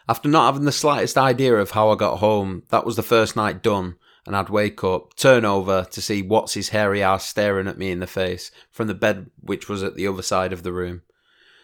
After 0.08 0.28
not 0.28 0.46
having 0.46 0.66
the 0.66 0.72
slightest 0.72 1.16
idea 1.16 1.56
of 1.56 1.70
how 1.70 1.90
I 1.90 1.96
got 1.96 2.18
home, 2.18 2.64
that 2.70 2.84
was 2.84 2.96
the 2.96 3.02
first 3.02 3.36
night 3.36 3.62
done, 3.62 3.96
and 4.26 4.36
I'd 4.36 4.50
wake 4.50 4.84
up, 4.84 5.14
turn 5.16 5.44
over 5.44 5.86
to 5.90 6.02
see 6.02 6.22
what's 6.22 6.54
his 6.54 6.70
hairy 6.70 7.02
ass 7.02 7.26
staring 7.26 7.68
at 7.68 7.78
me 7.78 7.90
in 7.90 8.00
the 8.00 8.06
face 8.06 8.50
from 8.70 8.86
the 8.86 8.94
bed 8.94 9.30
which 9.40 9.68
was 9.68 9.82
at 9.82 9.94
the 9.94 10.06
other 10.06 10.22
side 10.22 10.52
of 10.52 10.62
the 10.62 10.72
room. 10.72 11.02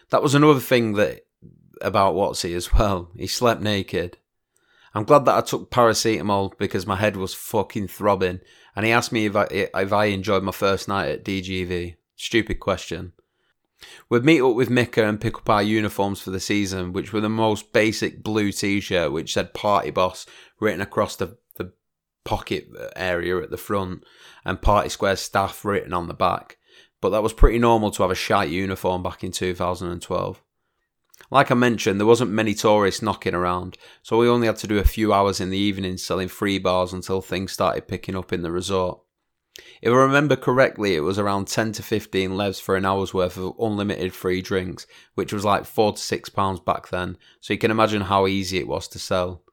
That 0.09 0.23
was 0.23 0.35
another 0.35 0.59
thing 0.59 0.93
that 0.93 1.25
about 1.81 2.15
Watsy 2.15 2.55
as 2.55 2.73
well. 2.73 3.09
He 3.15 3.27
slept 3.27 3.61
naked. 3.61 4.17
I'm 4.93 5.05
glad 5.05 5.25
that 5.25 5.37
I 5.37 5.41
took 5.41 5.71
paracetamol 5.71 6.57
because 6.57 6.85
my 6.85 6.97
head 6.97 7.15
was 7.15 7.33
fucking 7.33 7.87
throbbing. 7.87 8.41
And 8.75 8.85
he 8.85 8.91
asked 8.91 9.11
me 9.11 9.25
if 9.25 9.35
I 9.35 9.43
if 9.49 9.93
I 9.93 10.05
enjoyed 10.05 10.43
my 10.43 10.51
first 10.51 10.87
night 10.87 11.09
at 11.09 11.25
DGV. 11.25 11.95
Stupid 12.15 12.59
question. 12.59 13.13
We'd 14.09 14.23
meet 14.23 14.41
up 14.41 14.55
with 14.55 14.69
Mika 14.69 15.07
and 15.07 15.19
pick 15.19 15.37
up 15.37 15.49
our 15.49 15.63
uniforms 15.63 16.21
for 16.21 16.29
the 16.29 16.39
season, 16.39 16.93
which 16.93 17.11
were 17.11 17.21
the 17.21 17.29
most 17.29 17.73
basic 17.73 18.21
blue 18.21 18.51
t-shirt 18.51 19.11
which 19.11 19.33
said 19.33 19.53
"Party 19.53 19.89
Boss" 19.89 20.25
written 20.59 20.81
across 20.81 21.15
the 21.15 21.37
the 21.57 21.73
pocket 22.23 22.67
area 22.95 23.37
at 23.41 23.49
the 23.49 23.57
front, 23.57 24.03
and 24.45 24.61
Party 24.61 24.89
Square 24.89 25.17
staff 25.17 25.65
written 25.65 25.93
on 25.93 26.07
the 26.07 26.13
back. 26.13 26.57
But 27.01 27.09
that 27.09 27.23
was 27.23 27.33
pretty 27.33 27.57
normal 27.57 27.91
to 27.91 28.03
have 28.03 28.11
a 28.11 28.15
shite 28.15 28.49
uniform 28.49 29.01
back 29.01 29.23
in 29.23 29.31
2012. 29.31 30.43
Like 31.29 31.51
I 31.51 31.55
mentioned, 31.55 31.99
there 31.99 32.07
wasn't 32.07 32.31
many 32.31 32.53
tourists 32.53 33.01
knocking 33.01 33.35
around, 33.35 33.77
so 34.01 34.17
we 34.17 34.27
only 34.27 34.47
had 34.47 34.57
to 34.57 34.67
do 34.67 34.79
a 34.79 34.83
few 34.83 35.13
hours 35.13 35.39
in 35.39 35.49
the 35.49 35.57
evening 35.57 35.97
selling 35.97 36.27
free 36.27 36.57
bars 36.57 36.93
until 36.93 37.21
things 37.21 37.51
started 37.51 37.87
picking 37.87 38.15
up 38.15 38.33
in 38.33 38.41
the 38.41 38.51
resort. 38.51 39.01
If 39.81 39.91
I 39.91 39.95
remember 39.95 40.35
correctly, 40.35 40.95
it 40.95 41.01
was 41.01 41.19
around 41.19 41.47
10 41.47 41.73
to 41.73 41.83
15 41.83 42.31
levs 42.31 42.61
for 42.61 42.75
an 42.75 42.85
hour's 42.85 43.13
worth 43.13 43.37
of 43.37 43.55
unlimited 43.59 44.13
free 44.13 44.41
drinks, 44.41 44.87
which 45.15 45.33
was 45.33 45.45
like 45.45 45.65
4 45.65 45.93
to 45.93 46.01
6 46.01 46.29
pounds 46.29 46.59
back 46.59 46.89
then, 46.89 47.17
so 47.39 47.53
you 47.53 47.59
can 47.59 47.71
imagine 47.71 48.03
how 48.03 48.27
easy 48.27 48.57
it 48.57 48.67
was 48.67 48.87
to 48.89 48.99
sell. 48.99 49.43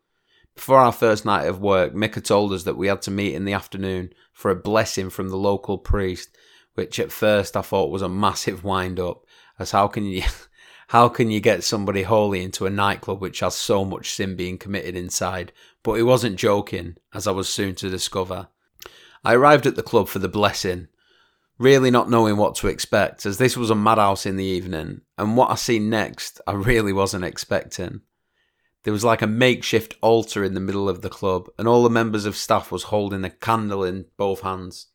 Before 0.54 0.78
our 0.78 0.92
first 0.92 1.24
night 1.24 1.46
of 1.46 1.60
work, 1.60 1.94
Mika 1.94 2.20
told 2.20 2.52
us 2.52 2.64
that 2.64 2.76
we 2.76 2.88
had 2.88 3.02
to 3.02 3.10
meet 3.10 3.34
in 3.34 3.44
the 3.44 3.52
afternoon 3.52 4.12
for 4.32 4.50
a 4.50 4.56
blessing 4.56 5.08
from 5.08 5.28
the 5.28 5.36
local 5.36 5.78
priest, 5.78 6.36
which 6.74 6.98
at 6.98 7.12
first 7.12 7.56
I 7.56 7.62
thought 7.62 7.90
was 7.90 8.02
a 8.02 8.08
massive 8.08 8.64
wind 8.64 8.98
up, 8.98 9.24
as 9.58 9.70
how 9.70 9.88
can 9.88 10.04
you 10.04 10.22
how 10.88 11.06
can 11.10 11.30
you 11.30 11.38
get 11.38 11.64
somebody 11.64 12.02
holy 12.02 12.42
into 12.42 12.64
a 12.64 12.70
nightclub 12.70 13.20
which 13.20 13.40
has 13.40 13.54
so 13.54 13.84
much 13.84 14.10
sin 14.10 14.36
being 14.36 14.56
committed 14.56 14.96
inside? 14.96 15.52
But 15.82 15.94
he 15.94 16.02
wasn't 16.02 16.38
joking, 16.38 16.96
as 17.12 17.26
I 17.26 17.30
was 17.32 17.48
soon 17.48 17.74
to 17.76 17.90
discover. 17.90 18.48
I 19.22 19.34
arrived 19.34 19.66
at 19.66 19.76
the 19.76 19.82
club 19.82 20.08
for 20.08 20.18
the 20.18 20.30
blessing, 20.30 20.88
really 21.58 21.90
not 21.90 22.08
knowing 22.08 22.38
what 22.38 22.54
to 22.56 22.68
expect, 22.68 23.26
as 23.26 23.36
this 23.36 23.54
was 23.54 23.68
a 23.68 23.74
madhouse 23.74 24.24
in 24.24 24.36
the 24.36 24.44
evening, 24.44 25.02
and 25.18 25.36
what 25.36 25.50
I 25.50 25.56
seen 25.56 25.90
next 25.90 26.40
I 26.46 26.52
really 26.52 26.94
wasn't 26.94 27.24
expecting. 27.24 28.00
There 28.84 28.92
was 28.92 29.04
like 29.04 29.20
a 29.20 29.26
makeshift 29.26 29.94
altar 30.00 30.42
in 30.42 30.54
the 30.54 30.60
middle 30.60 30.88
of 30.88 31.02
the 31.02 31.10
club, 31.10 31.50
and 31.58 31.68
all 31.68 31.82
the 31.82 31.90
members 31.90 32.24
of 32.24 32.34
staff 32.34 32.72
was 32.72 32.84
holding 32.84 33.24
a 33.24 33.30
candle 33.30 33.84
in 33.84 34.06
both 34.16 34.40
hands. 34.40 34.86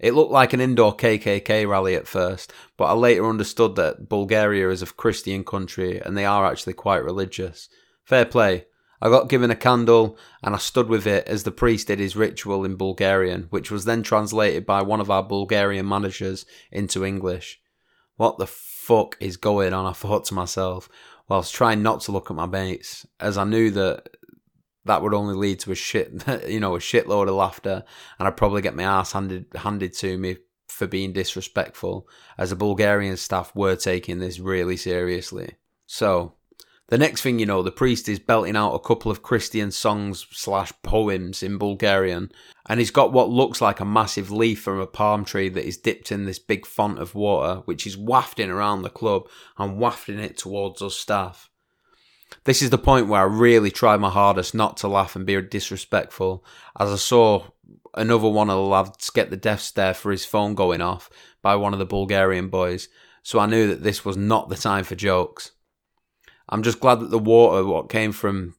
It 0.00 0.14
looked 0.14 0.32
like 0.32 0.54
an 0.54 0.62
indoor 0.62 0.96
KKK 0.96 1.68
rally 1.68 1.94
at 1.94 2.08
first, 2.08 2.52
but 2.78 2.86
I 2.86 2.94
later 2.94 3.28
understood 3.28 3.76
that 3.76 4.08
Bulgaria 4.08 4.70
is 4.70 4.80
a 4.80 4.86
Christian 4.86 5.44
country 5.44 6.00
and 6.00 6.16
they 6.16 6.24
are 6.24 6.46
actually 6.46 6.72
quite 6.72 7.04
religious. 7.04 7.68
Fair 8.02 8.24
play. 8.24 8.64
I 9.02 9.08
got 9.08 9.28
given 9.28 9.50
a 9.50 9.56
candle 9.56 10.18
and 10.42 10.54
I 10.54 10.58
stood 10.58 10.88
with 10.88 11.06
it 11.06 11.26
as 11.26 11.42
the 11.42 11.50
priest 11.50 11.88
did 11.88 11.98
his 11.98 12.16
ritual 12.16 12.64
in 12.64 12.76
Bulgarian, 12.76 13.46
which 13.50 13.70
was 13.70 13.84
then 13.84 14.02
translated 14.02 14.64
by 14.64 14.80
one 14.82 15.00
of 15.00 15.10
our 15.10 15.22
Bulgarian 15.22 15.86
managers 15.86 16.46
into 16.72 17.04
English. 17.04 17.60
What 18.16 18.38
the 18.38 18.46
fuck 18.46 19.16
is 19.20 19.36
going 19.36 19.72
on? 19.72 19.86
I 19.86 19.92
thought 19.92 20.24
to 20.26 20.34
myself, 20.34 20.88
whilst 21.28 21.54
trying 21.54 21.82
not 21.82 22.00
to 22.02 22.12
look 22.12 22.30
at 22.30 22.36
my 22.36 22.46
mates, 22.46 23.06
as 23.18 23.38
I 23.38 23.44
knew 23.44 23.70
that 23.70 24.08
that 24.84 25.02
would 25.02 25.14
only 25.14 25.34
lead 25.34 25.60
to 25.60 25.72
a 25.72 25.76
shit, 25.76 26.12
you 26.48 26.60
know, 26.60 26.76
a 26.76 26.80
shitload 26.80 27.28
of 27.28 27.34
laughter, 27.34 27.84
and 28.18 28.26
I'd 28.26 28.36
probably 28.36 28.62
get 28.62 28.76
my 28.76 28.84
ass 28.84 29.12
handed 29.12 29.46
handed 29.54 29.92
to 29.94 30.16
me 30.18 30.36
for 30.68 30.86
being 30.86 31.12
disrespectful, 31.12 32.08
as 32.38 32.50
the 32.50 32.56
Bulgarian 32.56 33.16
staff 33.16 33.54
were 33.54 33.76
taking 33.76 34.18
this 34.18 34.38
really 34.38 34.76
seriously. 34.76 35.56
So, 35.86 36.34
the 36.88 36.98
next 36.98 37.22
thing 37.22 37.38
you 37.38 37.46
know, 37.46 37.62
the 37.62 37.70
priest 37.70 38.08
is 38.08 38.18
belting 38.18 38.56
out 38.56 38.74
a 38.74 38.80
couple 38.80 39.12
of 39.12 39.22
Christian 39.22 39.70
songs 39.70 40.26
slash 40.32 40.72
poems 40.82 41.42
in 41.42 41.58
Bulgarian, 41.58 42.32
and 42.68 42.80
he's 42.80 42.90
got 42.90 43.12
what 43.12 43.28
looks 43.28 43.60
like 43.60 43.80
a 43.80 43.84
massive 43.84 44.30
leaf 44.30 44.62
from 44.62 44.80
a 44.80 44.86
palm 44.86 45.24
tree 45.24 45.48
that 45.50 45.66
is 45.66 45.76
dipped 45.76 46.10
in 46.10 46.24
this 46.24 46.38
big 46.38 46.66
font 46.66 46.98
of 46.98 47.14
water, 47.14 47.62
which 47.64 47.86
is 47.86 47.96
wafting 47.96 48.50
around 48.50 48.82
the 48.82 48.90
club 48.90 49.28
and 49.58 49.78
wafting 49.78 50.18
it 50.18 50.38
towards 50.38 50.82
us 50.82 50.96
staff. 50.96 51.50
This 52.44 52.62
is 52.62 52.70
the 52.70 52.78
point 52.78 53.08
where 53.08 53.20
I 53.20 53.24
really 53.24 53.70
tried 53.70 54.00
my 54.00 54.10
hardest 54.10 54.54
not 54.54 54.76
to 54.78 54.88
laugh 54.88 55.16
and 55.16 55.26
be 55.26 55.40
disrespectful, 55.40 56.44
as 56.78 56.90
I 56.90 56.96
saw 56.96 57.46
another 57.94 58.28
one 58.28 58.50
of 58.50 58.56
the 58.56 58.62
lads 58.62 59.10
get 59.10 59.30
the 59.30 59.36
death 59.36 59.60
stare 59.60 59.94
for 59.94 60.10
his 60.10 60.24
phone 60.24 60.54
going 60.54 60.80
off 60.80 61.10
by 61.42 61.56
one 61.56 61.72
of 61.72 61.78
the 61.78 61.86
Bulgarian 61.86 62.48
boys, 62.48 62.88
so 63.22 63.38
I 63.38 63.46
knew 63.46 63.66
that 63.68 63.82
this 63.82 64.04
was 64.04 64.16
not 64.16 64.48
the 64.48 64.56
time 64.56 64.84
for 64.84 64.94
jokes. 64.94 65.52
I'm 66.48 66.62
just 66.62 66.80
glad 66.80 67.00
that 67.00 67.10
the 67.10 67.18
water, 67.18 67.64
what 67.64 67.88
came 67.88 68.12
from 68.12 68.54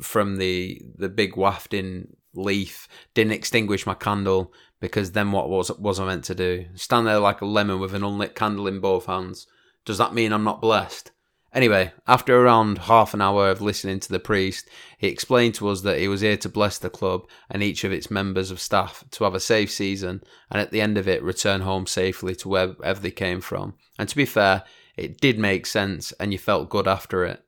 from 0.00 0.38
the 0.38 0.80
the 0.96 1.08
big 1.08 1.36
wafting 1.36 2.16
leaf, 2.34 2.88
didn't 3.14 3.32
extinguish 3.32 3.86
my 3.86 3.94
candle 3.94 4.52
because 4.80 5.12
then 5.12 5.32
what 5.32 5.48
was 5.48 5.70
was 5.78 6.00
I 6.00 6.06
meant 6.06 6.24
to 6.24 6.34
do? 6.34 6.66
Stand 6.74 7.06
there 7.06 7.18
like 7.18 7.40
a 7.40 7.46
lemon 7.46 7.80
with 7.80 7.94
an 7.94 8.04
unlit 8.04 8.34
candle 8.34 8.66
in 8.68 8.80
both 8.80 9.06
hands. 9.06 9.46
Does 9.84 9.98
that 9.98 10.14
mean 10.14 10.32
I'm 10.32 10.44
not 10.44 10.60
blessed? 10.60 11.10
Anyway, 11.54 11.92
after 12.06 12.34
around 12.34 12.78
half 12.78 13.12
an 13.12 13.20
hour 13.20 13.50
of 13.50 13.60
listening 13.60 14.00
to 14.00 14.10
the 14.10 14.18
priest, 14.18 14.68
he 14.96 15.08
explained 15.08 15.54
to 15.54 15.68
us 15.68 15.82
that 15.82 15.98
he 15.98 16.08
was 16.08 16.22
here 16.22 16.36
to 16.38 16.48
bless 16.48 16.78
the 16.78 16.88
club 16.88 17.26
and 17.50 17.62
each 17.62 17.84
of 17.84 17.92
its 17.92 18.10
members 18.10 18.50
of 18.50 18.60
staff 18.60 19.04
to 19.10 19.24
have 19.24 19.34
a 19.34 19.40
safe 19.40 19.70
season 19.70 20.22
and 20.50 20.62
at 20.62 20.70
the 20.70 20.80
end 20.80 20.96
of 20.96 21.06
it 21.06 21.22
return 21.22 21.60
home 21.60 21.86
safely 21.86 22.34
to 22.34 22.48
wherever 22.48 23.00
they 23.00 23.10
came 23.10 23.42
from. 23.42 23.74
And 23.98 24.08
to 24.08 24.16
be 24.16 24.24
fair, 24.24 24.64
it 24.96 25.20
did 25.20 25.38
make 25.38 25.66
sense 25.66 26.12
and 26.12 26.32
you 26.32 26.38
felt 26.38 26.70
good 26.70 26.88
after 26.88 27.24
it. 27.24 27.44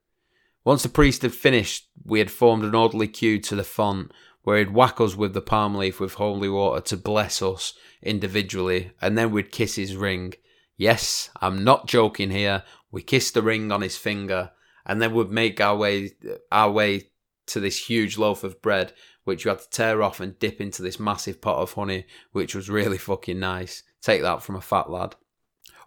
Once 0.65 0.83
the 0.83 0.89
priest 0.89 1.23
had 1.23 1.35
finished, 1.35 1.89
we 2.05 2.19
had 2.19 2.31
formed 2.31 2.65
an 2.65 2.75
orderly 2.75 3.09
queue 3.09 3.39
to 3.39 3.55
the 3.55 3.65
font 3.65 4.13
where 4.45 4.59
he'd 4.59 4.75
whack 4.75 5.01
us 5.01 5.17
with 5.17 5.33
the 5.35 5.41
palm 5.41 5.75
leaf 5.75 5.99
with 5.99 6.15
holy 6.15 6.49
water 6.49 6.81
to 6.81 6.97
bless 6.97 7.41
us 7.43 7.73
individually, 8.03 8.93
and 9.01 9.17
then 9.17 9.31
we'd 9.31 9.51
kiss 9.51 9.77
his 9.77 9.97
ring. 9.97 10.35
Yes, 10.77 11.31
I'm 11.41 11.65
not 11.65 11.87
joking 11.87 12.31
here. 12.31 12.63
We 12.95 13.03
kissed 13.03 13.35
the 13.35 13.43
ring 13.43 13.73
on 13.73 13.83
his 13.83 13.97
finger, 13.97 14.53
and 14.87 15.03
then 15.03 15.13
we'd 15.13 15.29
make 15.29 15.61
our 15.61 15.77
way 15.77 16.13
our 16.53 16.71
way 16.71 17.11
to 17.47 17.59
this 17.59 17.89
huge 17.89 18.17
loaf 18.17 18.45
of 18.45 18.63
bread, 18.63 18.93
which 19.25 19.45
you 19.45 19.49
had 19.49 19.59
to 19.59 19.69
tear 19.69 20.01
off 20.01 20.21
and 20.21 20.39
dip 20.39 20.61
into 20.61 20.81
this 20.81 21.01
massive 21.01 21.41
pot 21.41 21.59
of 21.59 21.73
honey, 21.73 22.07
which 22.31 22.55
was 22.55 22.71
really 22.71 22.97
fucking 22.97 23.41
nice. 23.41 23.83
Take 24.01 24.23
that 24.23 24.45
from 24.45 24.55
a 24.55 24.61
fat 24.61 24.91
lad. 24.91 25.17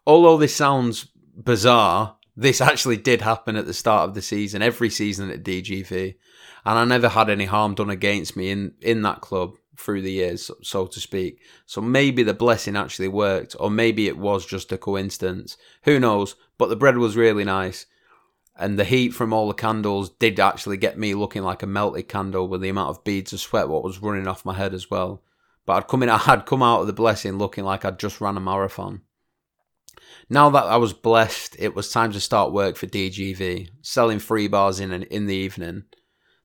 Although 0.05 0.35
this 0.35 0.53
sounds 0.53 1.07
bizarre, 1.33 2.17
this 2.35 2.59
actually 2.59 2.97
did 2.97 3.21
happen 3.21 3.55
at 3.55 3.65
the 3.65 3.73
start 3.73 4.09
of 4.09 4.13
the 4.13 4.21
season, 4.21 4.61
every 4.61 4.89
season 4.89 5.31
at 5.31 5.43
DGV, 5.43 6.15
and 6.65 6.77
I 6.77 6.83
never 6.83 7.07
had 7.07 7.29
any 7.29 7.45
harm 7.45 7.73
done 7.73 7.89
against 7.89 8.35
me 8.35 8.49
in 8.49 8.73
in 8.81 9.01
that 9.03 9.21
club 9.21 9.53
through 9.77 10.01
the 10.01 10.11
years, 10.11 10.51
so 10.61 10.87
to 10.87 10.99
speak. 10.99 11.41
So 11.65 11.81
maybe 11.81 12.23
the 12.23 12.33
blessing 12.33 12.75
actually 12.75 13.07
worked, 13.07 13.55
or 13.59 13.69
maybe 13.69 14.07
it 14.07 14.17
was 14.17 14.45
just 14.45 14.71
a 14.71 14.77
coincidence. 14.77 15.57
Who 15.83 15.99
knows? 15.99 16.35
But 16.57 16.69
the 16.69 16.75
bread 16.75 16.97
was 16.97 17.15
really 17.15 17.43
nice. 17.43 17.85
And 18.59 18.79
the 18.79 18.85
heat 18.85 19.13
from 19.13 19.33
all 19.33 19.47
the 19.47 19.53
candles 19.53 20.09
did 20.09 20.39
actually 20.39 20.77
get 20.77 20.97
me 20.97 21.13
looking 21.13 21.43
like 21.43 21.61
a 21.61 21.67
melted 21.67 22.07
candle 22.07 22.47
with 22.47 22.61
the 22.61 22.69
amount 22.69 22.89
of 22.89 23.03
beads 23.03 23.31
of 23.31 23.39
sweat 23.39 23.69
what 23.69 23.83
was 23.83 24.01
running 24.01 24.27
off 24.27 24.45
my 24.45 24.55
head 24.55 24.73
as 24.73 24.89
well. 24.89 25.21
But 25.65 25.73
I'd 25.73 25.87
come 25.87 26.01
in, 26.01 26.09
I 26.11 26.17
had 26.17 26.47
come 26.47 26.63
out 26.63 26.81
of 26.81 26.87
the 26.87 26.93
blessing 26.93 27.37
looking 27.37 27.63
like 27.63 27.85
I'd 27.85 27.99
just 27.99 28.19
ran 28.19 28.37
a 28.37 28.39
marathon. 28.39 29.01
Now 30.29 30.49
that 30.49 30.65
I 30.65 30.77
was 30.77 30.93
blessed, 30.93 31.55
it 31.59 31.75
was 31.75 31.91
time 31.91 32.11
to 32.11 32.19
start 32.19 32.51
work 32.51 32.75
for 32.75 32.87
DGV, 32.87 33.69
selling 33.81 34.19
free 34.19 34.47
bars 34.47 34.79
in 34.79 34.91
in 34.91 35.25
the 35.25 35.35
evening. 35.35 35.83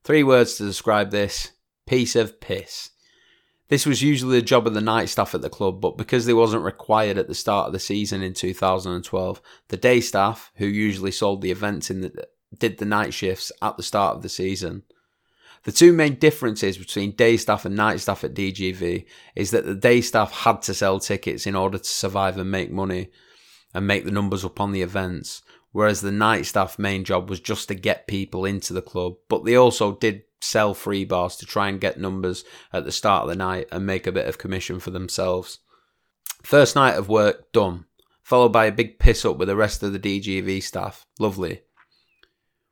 Three 0.03 0.23
words 0.23 0.55
to 0.55 0.65
describe 0.65 1.11
this: 1.11 1.51
piece 1.85 2.15
of 2.15 2.39
piss. 2.39 2.91
This 3.73 3.87
was 3.87 4.03
usually 4.03 4.39
the 4.39 4.45
job 4.45 4.67
of 4.67 4.75
the 4.75 4.81
night 4.81 5.09
staff 5.09 5.33
at 5.33 5.41
the 5.41 5.49
club, 5.49 5.81
but 5.81 5.97
because 5.97 6.27
they 6.27 6.33
wasn't 6.35 6.61
required 6.61 7.17
at 7.17 7.27
the 7.27 7.33
start 7.33 7.65
of 7.65 7.73
the 7.73 7.79
season 7.79 8.21
in 8.21 8.35
2012, 8.35 9.41
the 9.69 9.77
day 9.77 9.99
staff, 9.99 10.51
who 10.57 10.67
usually 10.67 11.09
sold 11.09 11.41
the 11.41 11.49
events 11.49 11.89
in 11.89 12.01
the, 12.01 12.27
did 12.55 12.77
the 12.77 12.85
night 12.85 13.15
shifts 13.15 13.51
at 13.63 13.75
the 13.75 13.81
start 13.81 14.15
of 14.15 14.21
the 14.21 14.29
season. 14.29 14.83
The 15.63 15.71
two 15.71 15.91
main 15.91 16.19
differences 16.19 16.77
between 16.77 17.15
day 17.15 17.35
staff 17.35 17.65
and 17.65 17.75
night 17.75 17.99
staff 17.99 18.23
at 18.23 18.35
DGV 18.35 19.07
is 19.35 19.49
that 19.49 19.65
the 19.65 19.73
day 19.73 20.01
staff 20.01 20.31
had 20.31 20.61
to 20.61 20.75
sell 20.75 20.99
tickets 20.99 21.47
in 21.47 21.55
order 21.55 21.79
to 21.79 21.83
survive 21.83 22.37
and 22.37 22.51
make 22.51 22.69
money 22.69 23.09
and 23.73 23.87
make 23.87 24.05
the 24.05 24.11
numbers 24.11 24.45
up 24.45 24.61
on 24.61 24.71
the 24.71 24.83
events, 24.83 25.41
whereas 25.73 25.99
the 25.99 26.11
night 26.11 26.45
staff 26.45 26.79
main 26.79 27.03
job 27.03 27.29
was 27.29 27.41
just 27.41 27.67
to 27.67 27.75
get 27.75 28.07
people 28.07 28.45
into 28.45 28.71
the 28.71 28.81
club, 28.81 29.15
but 29.27 29.43
they 29.43 29.55
also 29.55 29.97
did 29.97 30.23
sell 30.39 30.73
free 30.73 31.03
bars 31.03 31.35
to 31.35 31.45
try 31.45 31.67
and 31.67 31.81
get 31.81 31.99
numbers 31.99 32.45
at 32.71 32.85
the 32.85 32.91
start 32.91 33.23
of 33.23 33.29
the 33.29 33.35
night 33.35 33.67
and 33.71 33.85
make 33.85 34.07
a 34.07 34.11
bit 34.11 34.27
of 34.27 34.37
commission 34.37 34.79
for 34.79 34.91
themselves. 34.91 35.59
First 36.43 36.75
night 36.75 36.95
of 36.95 37.09
work 37.09 37.51
done, 37.51 37.85
followed 38.21 38.49
by 38.49 38.65
a 38.65 38.71
big 38.71 38.99
piss 38.99 39.25
up 39.25 39.37
with 39.37 39.47
the 39.47 39.55
rest 39.55 39.83
of 39.83 39.93
the 39.93 39.99
DGV 39.99 40.61
staff. 40.61 41.05
Lovely. 41.19 41.61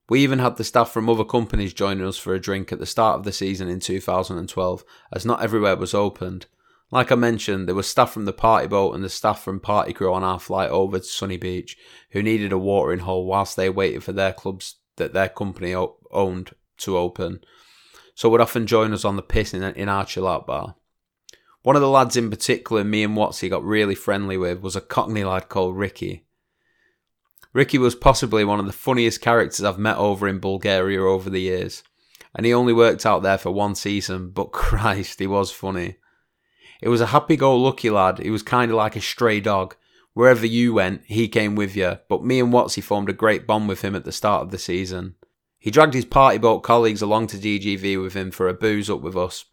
We 0.09 0.21
even 0.21 0.39
had 0.39 0.57
the 0.57 0.65
staff 0.65 0.91
from 0.91 1.09
other 1.09 1.23
companies 1.23 1.73
joining 1.73 2.05
us 2.05 2.17
for 2.17 2.33
a 2.33 2.39
drink 2.39 2.71
at 2.71 2.79
the 2.79 2.85
start 2.85 3.17
of 3.17 3.23
the 3.23 3.31
season 3.31 3.69
in 3.69 3.79
2012, 3.79 4.83
as 5.13 5.25
not 5.25 5.41
everywhere 5.41 5.77
was 5.77 5.93
opened. 5.93 6.47
Like 6.91 7.11
I 7.11 7.15
mentioned, 7.15 7.67
there 7.67 7.75
was 7.75 7.87
staff 7.87 8.11
from 8.11 8.25
the 8.25 8.33
party 8.33 8.67
boat 8.67 8.93
and 8.93 9.03
the 9.03 9.09
staff 9.09 9.41
from 9.41 9.61
party 9.61 9.93
crew 9.93 10.13
on 10.13 10.23
our 10.23 10.39
flight 10.39 10.69
over 10.69 10.99
to 10.99 11.03
Sunny 11.05 11.37
Beach 11.37 11.77
who 12.11 12.21
needed 12.21 12.51
a 12.51 12.57
watering 12.57 12.99
hole 12.99 13.25
whilst 13.25 13.55
they 13.55 13.69
waited 13.69 14.03
for 14.03 14.11
their 14.11 14.33
clubs 14.33 14.75
that 14.97 15.13
their 15.13 15.29
company 15.29 15.73
owned 16.11 16.51
to 16.77 16.97
open 16.97 17.39
so 18.15 18.29
would 18.29 18.41
often 18.41 18.67
join 18.67 18.93
us 18.93 19.05
on 19.05 19.15
the 19.15 19.21
piss 19.21 19.53
in, 19.53 19.63
in 19.63 19.89
our 19.89 20.05
chill 20.05 20.27
out 20.27 20.45
bar. 20.45 20.75
One 21.63 21.75
of 21.75 21.81
the 21.81 21.89
lads 21.89 22.17
in 22.17 22.29
particular, 22.29 22.83
me 22.83 23.03
and 23.03 23.15
Watsy 23.15 23.49
got 23.49 23.63
really 23.63 23.95
friendly 23.95 24.37
with, 24.37 24.61
was 24.61 24.75
a 24.75 24.81
Cockney 24.81 25.23
lad 25.23 25.49
called 25.49 25.77
Ricky. 25.77 26.25
Ricky 27.53 27.77
was 27.77 27.95
possibly 27.95 28.43
one 28.43 28.59
of 28.59 28.65
the 28.65 28.73
funniest 28.73 29.21
characters 29.21 29.63
I've 29.63 29.77
met 29.77 29.97
over 29.97 30.27
in 30.27 30.39
Bulgaria 30.39 31.01
over 31.03 31.29
the 31.29 31.41
years, 31.41 31.83
and 32.35 32.45
he 32.45 32.53
only 32.53 32.73
worked 32.73 33.05
out 33.05 33.23
there 33.23 33.37
for 33.37 33.51
one 33.51 33.75
season, 33.75 34.29
but 34.29 34.51
Christ, 34.51 35.19
he 35.19 35.27
was 35.27 35.51
funny. 35.51 35.97
It 36.81 36.89
was 36.89 37.01
a 37.01 37.07
happy 37.07 37.37
go 37.37 37.55
lucky 37.55 37.89
lad, 37.89 38.19
he 38.19 38.31
was 38.31 38.43
kind 38.43 38.71
of 38.71 38.77
like 38.77 38.95
a 38.95 39.01
stray 39.01 39.39
dog. 39.39 39.75
Wherever 40.13 40.45
you 40.45 40.73
went, 40.73 41.03
he 41.05 41.27
came 41.29 41.55
with 41.55 41.75
you, 41.75 41.99
but 42.09 42.23
me 42.25 42.39
and 42.39 42.51
Watsy 42.51 42.83
formed 42.83 43.09
a 43.09 43.13
great 43.13 43.47
bond 43.47 43.69
with 43.69 43.81
him 43.81 43.95
at 43.95 44.03
the 44.03 44.11
start 44.11 44.41
of 44.41 44.51
the 44.51 44.57
season. 44.57 45.15
He 45.57 45.71
dragged 45.71 45.93
his 45.93 46.05
party 46.05 46.37
boat 46.37 46.63
colleagues 46.63 47.01
along 47.01 47.27
to 47.27 47.37
DGV 47.37 48.01
with 48.01 48.13
him 48.13 48.31
for 48.31 48.49
a 48.49 48.53
booze 48.53 48.89
up 48.89 49.01
with 49.01 49.15
us. 49.15 49.45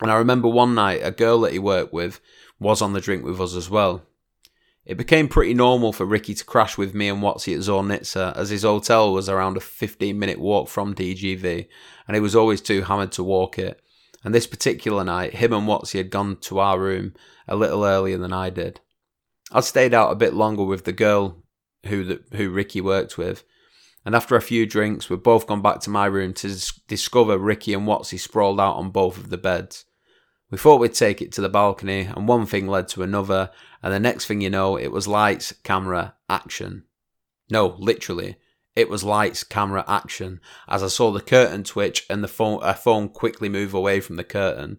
And 0.00 0.10
I 0.10 0.16
remember 0.16 0.48
one 0.48 0.74
night 0.74 1.00
a 1.04 1.10
girl 1.10 1.42
that 1.42 1.52
he 1.52 1.58
worked 1.58 1.92
with 1.92 2.20
was 2.58 2.80
on 2.80 2.94
the 2.94 3.00
drink 3.00 3.24
with 3.24 3.40
us 3.40 3.54
as 3.54 3.68
well. 3.68 4.02
It 4.86 4.96
became 4.96 5.28
pretty 5.28 5.54
normal 5.54 5.92
for 5.92 6.06
Ricky 6.06 6.34
to 6.34 6.44
crash 6.44 6.78
with 6.78 6.94
me 6.94 7.08
and 7.08 7.22
Watsy 7.22 7.54
at 7.54 7.60
Zornitsa, 7.60 8.34
as 8.34 8.48
his 8.48 8.62
hotel 8.62 9.12
was 9.12 9.28
around 9.28 9.56
a 9.56 9.60
15 9.60 10.18
minute 10.18 10.40
walk 10.40 10.68
from 10.68 10.94
DGV, 10.94 11.68
and 12.08 12.16
he 12.16 12.20
was 12.20 12.34
always 12.34 12.60
too 12.60 12.82
hammered 12.82 13.12
to 13.12 13.22
walk 13.22 13.58
it. 13.58 13.80
And 14.22 14.34
this 14.34 14.46
particular 14.46 15.04
night, 15.04 15.34
him 15.34 15.52
and 15.52 15.66
Watsy 15.66 15.98
had 15.98 16.10
gone 16.10 16.36
to 16.42 16.58
our 16.58 16.78
room 16.78 17.14
a 17.48 17.56
little 17.56 17.84
earlier 17.84 18.18
than 18.18 18.32
I 18.32 18.50
did. 18.50 18.80
I'd 19.52 19.64
stayed 19.64 19.94
out 19.94 20.12
a 20.12 20.16
bit 20.16 20.34
longer 20.34 20.64
with 20.64 20.84
the 20.84 20.92
girl 20.92 21.42
who 21.86 22.04
the, 22.04 22.36
who 22.36 22.50
Ricky 22.50 22.80
worked 22.80 23.16
with, 23.16 23.44
and 24.04 24.14
after 24.14 24.36
a 24.36 24.42
few 24.42 24.66
drinks, 24.66 25.10
we've 25.10 25.22
both 25.22 25.46
gone 25.46 25.62
back 25.62 25.80
to 25.80 25.90
my 25.90 26.06
room 26.06 26.32
to 26.34 26.56
discover 26.88 27.36
Ricky 27.36 27.74
and 27.74 27.86
Watsy 27.86 28.18
sprawled 28.18 28.60
out 28.60 28.76
on 28.76 28.90
both 28.90 29.18
of 29.18 29.30
the 29.30 29.38
beds. 29.38 29.84
We 30.50 30.58
thought 30.58 30.80
we'd 30.80 30.94
take 30.94 31.20
it 31.20 31.32
to 31.32 31.40
the 31.40 31.48
balcony, 31.48 32.02
and 32.02 32.26
one 32.26 32.46
thing 32.46 32.66
led 32.66 32.88
to 32.88 33.02
another, 33.02 33.50
and 33.82 33.92
the 33.92 34.00
next 34.00 34.26
thing 34.26 34.40
you 34.40 34.50
know, 34.50 34.76
it 34.76 34.88
was 34.88 35.06
lights, 35.06 35.52
camera, 35.64 36.14
action. 36.28 36.84
No, 37.50 37.76
literally, 37.78 38.36
it 38.76 38.88
was 38.88 39.04
lights, 39.04 39.44
camera, 39.44 39.84
action, 39.86 40.40
as 40.68 40.82
I 40.82 40.88
saw 40.88 41.10
the 41.10 41.20
curtain 41.20 41.64
twitch 41.64 42.06
and 42.08 42.22
the 42.22 42.28
phone, 42.28 42.60
a 42.62 42.74
phone 42.74 43.08
quickly 43.08 43.48
move 43.48 43.74
away 43.74 44.00
from 44.00 44.16
the 44.16 44.24
curtain. 44.24 44.78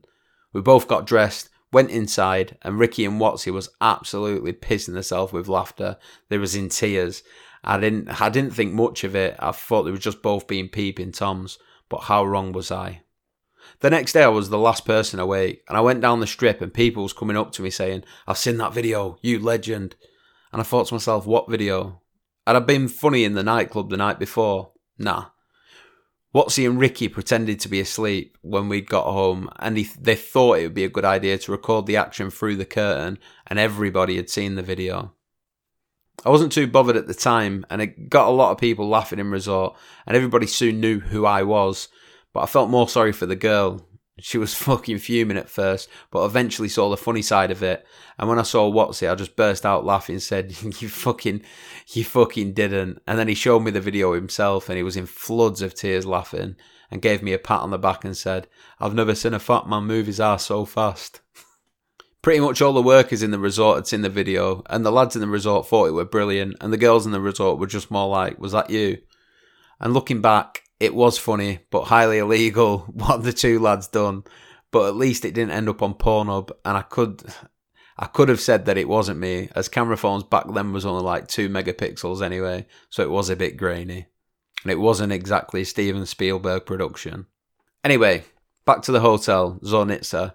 We 0.53 0.61
both 0.61 0.87
got 0.87 1.05
dressed, 1.05 1.49
went 1.71 1.91
inside, 1.91 2.57
and 2.61 2.79
Ricky 2.79 3.05
and 3.05 3.19
Watsy 3.19 3.51
was 3.51 3.69
absolutely 3.79 4.53
pissing 4.53 4.95
herself 4.95 5.33
with 5.33 5.47
laughter. 5.47 5.97
They 6.29 6.37
was 6.37 6.55
in 6.55 6.69
tears, 6.69 7.23
I 7.63 7.79
didn't 7.79 8.21
I 8.21 8.29
didn't 8.29 8.55
think 8.55 8.73
much 8.73 9.03
of 9.03 9.15
it. 9.15 9.35
I 9.39 9.51
thought 9.51 9.83
they 9.83 9.91
were 9.91 9.97
just 9.97 10.21
both 10.21 10.47
being 10.47 10.69
peeping 10.69 11.11
toms, 11.11 11.59
but 11.89 12.03
how 12.03 12.25
wrong 12.25 12.51
was 12.51 12.71
I? 12.71 13.03
The 13.81 13.89
next 13.89 14.13
day 14.13 14.23
I 14.23 14.27
was 14.27 14.49
the 14.49 14.57
last 14.57 14.85
person 14.85 15.19
awake, 15.19 15.63
and 15.67 15.77
I 15.77 15.81
went 15.81 16.01
down 16.01 16.19
the 16.19 16.27
strip 16.27 16.61
and 16.61 16.73
people 16.73 17.03
was 17.03 17.13
coming 17.13 17.37
up 17.37 17.51
to 17.53 17.61
me 17.61 17.69
saying, 17.69 18.03
I've 18.27 18.37
seen 18.37 18.57
that 18.57 18.73
video, 18.73 19.17
you 19.21 19.39
legend. 19.39 19.95
And 20.51 20.59
I 20.59 20.63
thought 20.63 20.87
to 20.87 20.95
myself, 20.95 21.25
what 21.25 21.49
video? 21.49 22.00
Had 22.51 22.63
I 22.63 22.65
been 22.65 22.89
funny 22.89 23.23
in 23.23 23.33
the 23.33 23.43
nightclub 23.43 23.89
the 23.89 23.95
night 23.95 24.19
before? 24.19 24.73
Nah. 24.97 25.27
Watsy 26.35 26.69
and 26.69 26.77
Ricky 26.77 27.07
pretended 27.07 27.61
to 27.61 27.69
be 27.69 27.79
asleep 27.79 28.37
when 28.41 28.67
we'd 28.67 28.89
got 28.89 29.05
home, 29.05 29.49
and 29.59 29.77
he, 29.77 29.87
they 29.97 30.15
thought 30.15 30.59
it 30.59 30.63
would 30.63 30.73
be 30.73 30.83
a 30.83 30.89
good 30.89 31.05
idea 31.05 31.37
to 31.37 31.51
record 31.53 31.85
the 31.85 31.95
action 31.95 32.29
through 32.29 32.57
the 32.57 32.65
curtain, 32.65 33.19
and 33.47 33.57
everybody 33.57 34.17
had 34.17 34.29
seen 34.29 34.55
the 34.55 34.61
video. 34.61 35.13
I 36.25 36.29
wasn't 36.29 36.51
too 36.51 36.67
bothered 36.67 36.97
at 36.97 37.07
the 37.07 37.13
time, 37.13 37.65
and 37.69 37.81
it 37.81 38.09
got 38.09 38.27
a 38.27 38.31
lot 38.31 38.51
of 38.51 38.57
people 38.57 38.85
laughing 38.85 39.19
in 39.19 39.31
resort, 39.31 39.77
and 40.05 40.17
everybody 40.17 40.45
soon 40.45 40.81
knew 40.81 40.99
who 40.99 41.25
I 41.25 41.43
was. 41.43 41.87
But 42.33 42.41
I 42.41 42.47
felt 42.47 42.69
more 42.69 42.89
sorry 42.89 43.13
for 43.13 43.27
the 43.27 43.37
girl. 43.37 43.87
She 44.19 44.37
was 44.37 44.53
fucking 44.55 44.99
fuming 44.99 45.37
at 45.37 45.49
first, 45.49 45.89
but 46.11 46.25
eventually 46.25 46.69
saw 46.69 46.89
the 46.89 46.97
funny 46.97 47.21
side 47.21 47.51
of 47.51 47.63
it. 47.63 47.85
And 48.17 48.29
when 48.29 48.39
I 48.39 48.43
saw 48.43 48.71
Watsy, 48.71 49.09
I 49.09 49.15
just 49.15 49.35
burst 49.35 49.65
out 49.65 49.85
laughing 49.85 50.15
and 50.15 50.23
said, 50.23 50.61
You 50.81 50.89
fucking, 50.89 51.41
you 51.87 52.03
fucking 52.03 52.53
didn't. 52.53 53.01
And 53.07 53.17
then 53.17 53.27
he 53.27 53.33
showed 53.33 53.61
me 53.61 53.71
the 53.71 53.81
video 53.81 54.13
himself, 54.13 54.69
and 54.69 54.77
he 54.77 54.83
was 54.83 54.97
in 54.97 55.05
floods 55.05 55.61
of 55.61 55.73
tears 55.73 56.05
laughing, 56.05 56.55
and 56.89 57.01
gave 57.01 57.23
me 57.23 57.33
a 57.33 57.39
pat 57.39 57.61
on 57.61 57.71
the 57.71 57.77
back 57.77 58.03
and 58.03 58.15
said, 58.15 58.47
I've 58.79 58.93
never 58.93 59.15
seen 59.15 59.33
a 59.33 59.39
fat 59.39 59.67
man 59.67 59.85
move 59.85 60.07
his 60.07 60.19
ass 60.19 60.45
so 60.45 60.65
fast. 60.65 61.21
Pretty 62.21 62.39
much 62.39 62.61
all 62.61 62.73
the 62.73 62.83
workers 62.83 63.23
in 63.23 63.31
the 63.31 63.39
resort 63.39 63.77
had 63.77 63.87
seen 63.87 64.01
the 64.01 64.09
video, 64.09 64.61
and 64.69 64.85
the 64.85 64.91
lads 64.91 65.15
in 65.15 65.21
the 65.21 65.27
resort 65.27 65.67
thought 65.67 65.87
it 65.87 65.93
were 65.93 66.05
brilliant, 66.05 66.57
and 66.61 66.71
the 66.71 66.77
girls 66.77 67.05
in 67.05 67.11
the 67.11 67.21
resort 67.21 67.57
were 67.57 67.67
just 67.67 67.89
more 67.89 68.07
like, 68.07 68.37
Was 68.37 68.51
that 68.51 68.69
you? 68.69 68.99
And 69.79 69.93
looking 69.95 70.21
back, 70.21 70.61
it 70.81 70.95
was 70.95 71.19
funny, 71.19 71.59
but 71.69 71.83
highly 71.83 72.17
illegal 72.17 72.79
what 72.93 73.23
the 73.23 73.31
two 73.31 73.59
lads 73.59 73.87
done. 73.87 74.23
But 74.71 74.87
at 74.87 74.95
least 74.95 75.25
it 75.25 75.33
didn't 75.33 75.51
end 75.51 75.69
up 75.69 75.83
on 75.83 75.93
Pornhub, 75.93 76.49
and 76.65 76.75
I 76.75 76.81
could 76.81 77.23
I 77.99 78.07
could 78.07 78.29
have 78.29 78.41
said 78.41 78.65
that 78.65 78.79
it 78.79 78.87
wasn't 78.87 79.19
me, 79.19 79.49
as 79.55 79.69
camera 79.69 79.95
phones 79.95 80.23
back 80.23 80.45
then 80.51 80.73
was 80.73 80.85
only 80.85 81.03
like 81.03 81.27
two 81.27 81.49
megapixels 81.49 82.23
anyway, 82.23 82.65
so 82.89 83.03
it 83.03 83.11
was 83.11 83.29
a 83.29 83.35
bit 83.35 83.57
grainy. 83.57 84.07
And 84.63 84.71
it 84.71 84.79
wasn't 84.79 85.13
exactly 85.13 85.63
Steven 85.63 86.05
Spielberg 86.07 86.65
production. 86.65 87.27
Anyway, 87.83 88.23
back 88.65 88.81
to 88.83 88.91
the 88.91 89.01
hotel, 89.01 89.59
Zornitsa. 89.63 90.33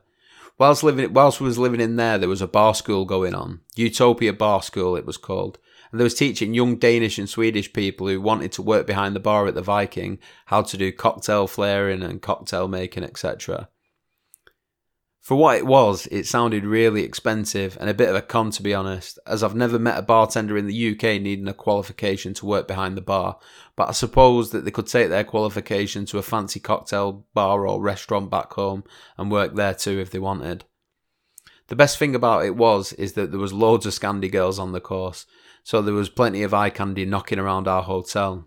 Whilst 0.58 0.82
living, 0.82 1.12
whilst 1.12 1.40
we 1.40 1.46
was 1.46 1.58
living 1.58 1.80
in 1.80 1.96
there, 1.96 2.16
there 2.16 2.28
was 2.28 2.40
a 2.40 2.48
bar 2.48 2.74
school 2.74 3.04
going 3.04 3.34
on. 3.34 3.60
Utopia 3.74 4.32
Bar 4.32 4.62
School, 4.62 4.96
it 4.96 5.04
was 5.04 5.18
called. 5.18 5.58
And 5.90 6.00
they 6.00 6.04
was 6.04 6.14
teaching 6.14 6.54
young 6.54 6.76
Danish 6.76 7.18
and 7.18 7.28
Swedish 7.28 7.72
people 7.72 8.08
who 8.08 8.20
wanted 8.20 8.52
to 8.52 8.62
work 8.62 8.86
behind 8.86 9.14
the 9.14 9.20
bar 9.20 9.46
at 9.46 9.54
the 9.54 9.62
Viking 9.62 10.18
how 10.46 10.62
to 10.62 10.76
do 10.76 10.92
cocktail 10.92 11.46
flaring 11.46 12.02
and 12.02 12.22
cocktail 12.22 12.68
making, 12.68 13.04
etc. 13.04 13.68
For 15.26 15.34
what 15.34 15.56
it 15.56 15.66
was, 15.66 16.06
it 16.12 16.24
sounded 16.24 16.64
really 16.64 17.02
expensive 17.02 17.76
and 17.80 17.90
a 17.90 17.94
bit 17.94 18.08
of 18.08 18.14
a 18.14 18.22
con 18.22 18.52
to 18.52 18.62
be 18.62 18.72
honest, 18.72 19.18
as 19.26 19.42
I've 19.42 19.56
never 19.56 19.76
met 19.76 19.98
a 19.98 20.02
bartender 20.02 20.56
in 20.56 20.68
the 20.68 20.92
UK 20.92 21.20
needing 21.20 21.48
a 21.48 21.52
qualification 21.52 22.32
to 22.34 22.46
work 22.46 22.68
behind 22.68 22.96
the 22.96 23.00
bar, 23.00 23.40
but 23.74 23.88
I 23.88 23.90
suppose 23.90 24.52
that 24.52 24.64
they 24.64 24.70
could 24.70 24.86
take 24.86 25.08
their 25.08 25.24
qualification 25.24 26.06
to 26.06 26.18
a 26.18 26.22
fancy 26.22 26.60
cocktail 26.60 27.26
bar 27.34 27.66
or 27.66 27.82
restaurant 27.82 28.30
back 28.30 28.52
home 28.52 28.84
and 29.18 29.28
work 29.28 29.56
there 29.56 29.74
too 29.74 29.98
if 29.98 30.12
they 30.12 30.20
wanted. 30.20 30.62
The 31.66 31.74
best 31.74 31.98
thing 31.98 32.14
about 32.14 32.44
it 32.44 32.54
was 32.54 32.92
is 32.92 33.14
that 33.14 33.32
there 33.32 33.40
was 33.40 33.52
loads 33.52 33.84
of 33.84 33.94
Scandi 33.94 34.30
girls 34.30 34.60
on 34.60 34.70
the 34.70 34.80
course, 34.80 35.26
so 35.64 35.82
there 35.82 35.92
was 35.92 36.08
plenty 36.08 36.44
of 36.44 36.54
eye 36.54 36.70
candy 36.70 37.04
knocking 37.04 37.40
around 37.40 37.66
our 37.66 37.82
hotel. 37.82 38.46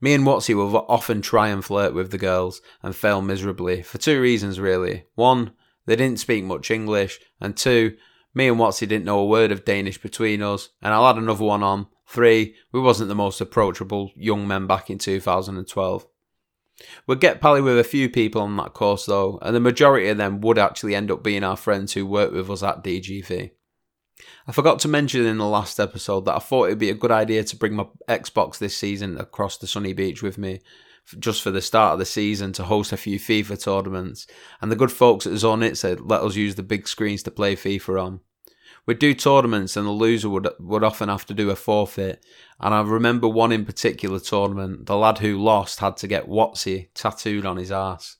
Me 0.00 0.14
and 0.14 0.24
Watsy 0.24 0.54
will 0.54 0.74
often 0.88 1.20
try 1.20 1.48
and 1.48 1.62
flirt 1.62 1.92
with 1.92 2.10
the 2.10 2.16
girls 2.16 2.62
and 2.82 2.96
fail 2.96 3.20
miserably 3.20 3.82
for 3.82 3.98
two 3.98 4.18
reasons 4.18 4.58
really. 4.58 5.04
One, 5.14 5.52
they 5.88 5.96
didn't 5.96 6.20
speak 6.20 6.44
much 6.44 6.70
English, 6.70 7.18
and 7.40 7.56
two, 7.56 7.96
me 8.34 8.46
and 8.46 8.58
Watsy 8.58 8.86
didn't 8.86 9.06
know 9.06 9.20
a 9.20 9.26
word 9.26 9.50
of 9.50 9.64
Danish 9.64 9.96
between 9.96 10.42
us, 10.42 10.68
and 10.82 10.92
I'll 10.92 11.08
add 11.08 11.16
another 11.16 11.44
one 11.44 11.62
on. 11.62 11.86
Three, 12.06 12.54
we 12.72 12.80
wasn't 12.80 13.08
the 13.08 13.14
most 13.14 13.40
approachable 13.40 14.12
young 14.14 14.46
men 14.46 14.66
back 14.66 14.90
in 14.90 14.98
2012. 14.98 16.06
We'd 17.06 17.20
get 17.20 17.40
pally 17.40 17.62
with 17.62 17.78
a 17.78 17.84
few 17.84 18.10
people 18.10 18.42
on 18.42 18.54
that 18.58 18.74
course 18.74 19.06
though, 19.06 19.38
and 19.40 19.56
the 19.56 19.60
majority 19.60 20.08
of 20.08 20.18
them 20.18 20.42
would 20.42 20.58
actually 20.58 20.94
end 20.94 21.10
up 21.10 21.22
being 21.22 21.42
our 21.42 21.56
friends 21.56 21.94
who 21.94 22.04
worked 22.04 22.34
with 22.34 22.50
us 22.50 22.62
at 22.62 22.84
DGV. 22.84 23.52
I 24.46 24.52
forgot 24.52 24.80
to 24.80 24.88
mention 24.88 25.24
in 25.24 25.38
the 25.38 25.46
last 25.46 25.80
episode 25.80 26.26
that 26.26 26.36
I 26.36 26.40
thought 26.40 26.66
it'd 26.66 26.78
be 26.78 26.90
a 26.90 26.94
good 26.94 27.10
idea 27.10 27.44
to 27.44 27.56
bring 27.56 27.74
my 27.74 27.86
Xbox 28.10 28.58
this 28.58 28.76
season 28.76 29.16
across 29.18 29.56
the 29.56 29.66
sunny 29.66 29.94
beach 29.94 30.22
with 30.22 30.36
me, 30.36 30.60
just 31.18 31.42
for 31.42 31.50
the 31.50 31.62
start 31.62 31.94
of 31.94 31.98
the 31.98 32.04
season 32.04 32.52
to 32.54 32.64
host 32.64 32.92
a 32.92 32.96
few 32.96 33.18
FIFA 33.18 33.62
tournaments, 33.62 34.26
and 34.60 34.70
the 34.70 34.76
good 34.76 34.92
folks 34.92 35.26
at 35.26 35.32
Zornitsa 35.34 35.98
let 36.02 36.22
us 36.22 36.36
use 36.36 36.54
the 36.54 36.62
big 36.62 36.88
screens 36.88 37.22
to 37.24 37.30
play 37.30 37.56
FIFA 37.56 38.02
on. 38.02 38.20
We'd 38.86 38.98
do 38.98 39.12
tournaments, 39.14 39.76
and 39.76 39.86
the 39.86 39.90
loser 39.90 40.28
would 40.28 40.48
would 40.58 40.84
often 40.84 41.08
have 41.08 41.26
to 41.26 41.34
do 41.34 41.50
a 41.50 41.56
forfeit. 41.56 42.24
And 42.60 42.74
I 42.74 42.80
remember 42.80 43.28
one 43.28 43.52
in 43.52 43.64
particular 43.64 44.18
tournament, 44.18 44.86
the 44.86 44.96
lad 44.96 45.18
who 45.18 45.42
lost 45.42 45.80
had 45.80 45.96
to 45.98 46.06
get 46.06 46.28
Watsy 46.28 46.88
tattooed 46.94 47.44
on 47.44 47.56
his 47.56 47.70
ass. 47.70 48.16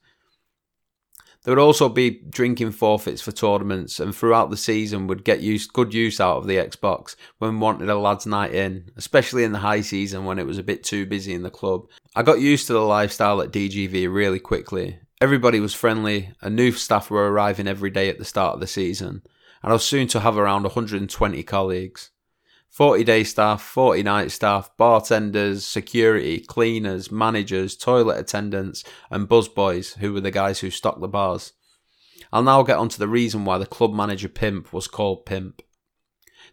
There 1.44 1.54
would 1.54 1.62
also 1.62 1.88
be 1.88 2.22
drinking 2.28 2.72
forfeits 2.72 3.22
for 3.22 3.32
tournaments, 3.32 4.00
and 4.00 4.14
throughout 4.14 4.50
the 4.50 4.56
season 4.56 5.06
would 5.06 5.24
get 5.24 5.40
use, 5.40 5.66
good 5.66 5.94
use 5.94 6.20
out 6.20 6.38
of 6.38 6.46
the 6.46 6.56
Xbox 6.56 7.14
when 7.38 7.60
wanted 7.60 7.88
a 7.88 7.96
lads' 7.96 8.26
night 8.26 8.52
in, 8.52 8.90
especially 8.96 9.44
in 9.44 9.52
the 9.52 9.60
high 9.60 9.80
season 9.80 10.24
when 10.24 10.38
it 10.38 10.46
was 10.46 10.58
a 10.58 10.64
bit 10.64 10.82
too 10.82 11.06
busy 11.06 11.32
in 11.32 11.42
the 11.42 11.50
club. 11.50 11.86
I 12.14 12.22
got 12.22 12.40
used 12.40 12.66
to 12.66 12.72
the 12.72 12.80
lifestyle 12.80 13.40
at 13.40 13.52
DGV 13.52 14.12
really 14.12 14.40
quickly. 14.40 14.98
Everybody 15.20 15.60
was 15.60 15.74
friendly, 15.74 16.32
and 16.42 16.54
new 16.54 16.72
staff 16.72 17.10
were 17.10 17.30
arriving 17.30 17.68
every 17.68 17.90
day 17.90 18.08
at 18.08 18.18
the 18.18 18.24
start 18.24 18.54
of 18.54 18.60
the 18.60 18.66
season, 18.66 19.22
and 19.62 19.70
I 19.70 19.72
was 19.72 19.84
soon 19.84 20.08
to 20.08 20.20
have 20.20 20.36
around 20.36 20.64
120 20.64 21.42
colleagues. 21.44 22.10
40 22.70 23.04
day 23.04 23.24
staff, 23.24 23.62
40 23.62 24.02
night 24.02 24.30
staff, 24.30 24.70
bartenders, 24.76 25.64
security, 25.64 26.40
cleaners, 26.40 27.10
managers, 27.10 27.76
toilet 27.76 28.18
attendants, 28.18 28.84
and 29.10 29.28
buzzboys, 29.28 29.96
who 29.98 30.12
were 30.12 30.20
the 30.20 30.30
guys 30.30 30.60
who 30.60 30.70
stocked 30.70 31.00
the 31.00 31.08
bars. 31.08 31.52
I'll 32.32 32.42
now 32.42 32.62
get 32.62 32.76
on 32.76 32.88
to 32.90 32.98
the 32.98 33.08
reason 33.08 33.44
why 33.44 33.58
the 33.58 33.66
club 33.66 33.94
manager 33.94 34.28
Pimp 34.28 34.72
was 34.72 34.86
called 34.86 35.26
Pimp. 35.26 35.62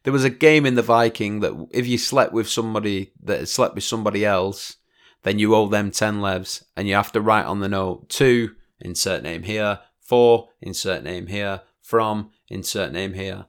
There 0.04 0.13
was 0.13 0.23
a 0.23 0.30
game 0.30 0.65
in 0.65 0.75
the 0.75 0.82
Viking 0.82 1.41
that 1.41 1.67
if 1.71 1.86
you 1.86 1.97
slept 1.97 2.32
with 2.32 2.47
somebody 2.47 3.12
that 3.21 3.39
had 3.39 3.49
slept 3.49 3.75
with 3.75 3.84
somebody 3.84 4.25
else, 4.25 4.78
then 5.23 5.39
you 5.39 5.54
owe 5.56 5.67
them 5.67 5.91
10 5.91 6.19
levs, 6.19 6.63
and 6.78 6.88
you 6.88 6.95
have 6.95 7.12
to 7.12 7.21
write 7.21 7.45
on 7.45 7.60
the 7.60 7.69
note 7.69 8.10
2, 8.10 8.51
insert 8.80 9.23
name 9.23 9.43
here, 9.43 9.80
4, 10.01 10.47
insert 10.62 11.04
name 11.04 11.28
here, 11.28 11.62
from, 11.82 12.32
insert 12.47 12.91
name 12.91 13.13
here 13.13 13.45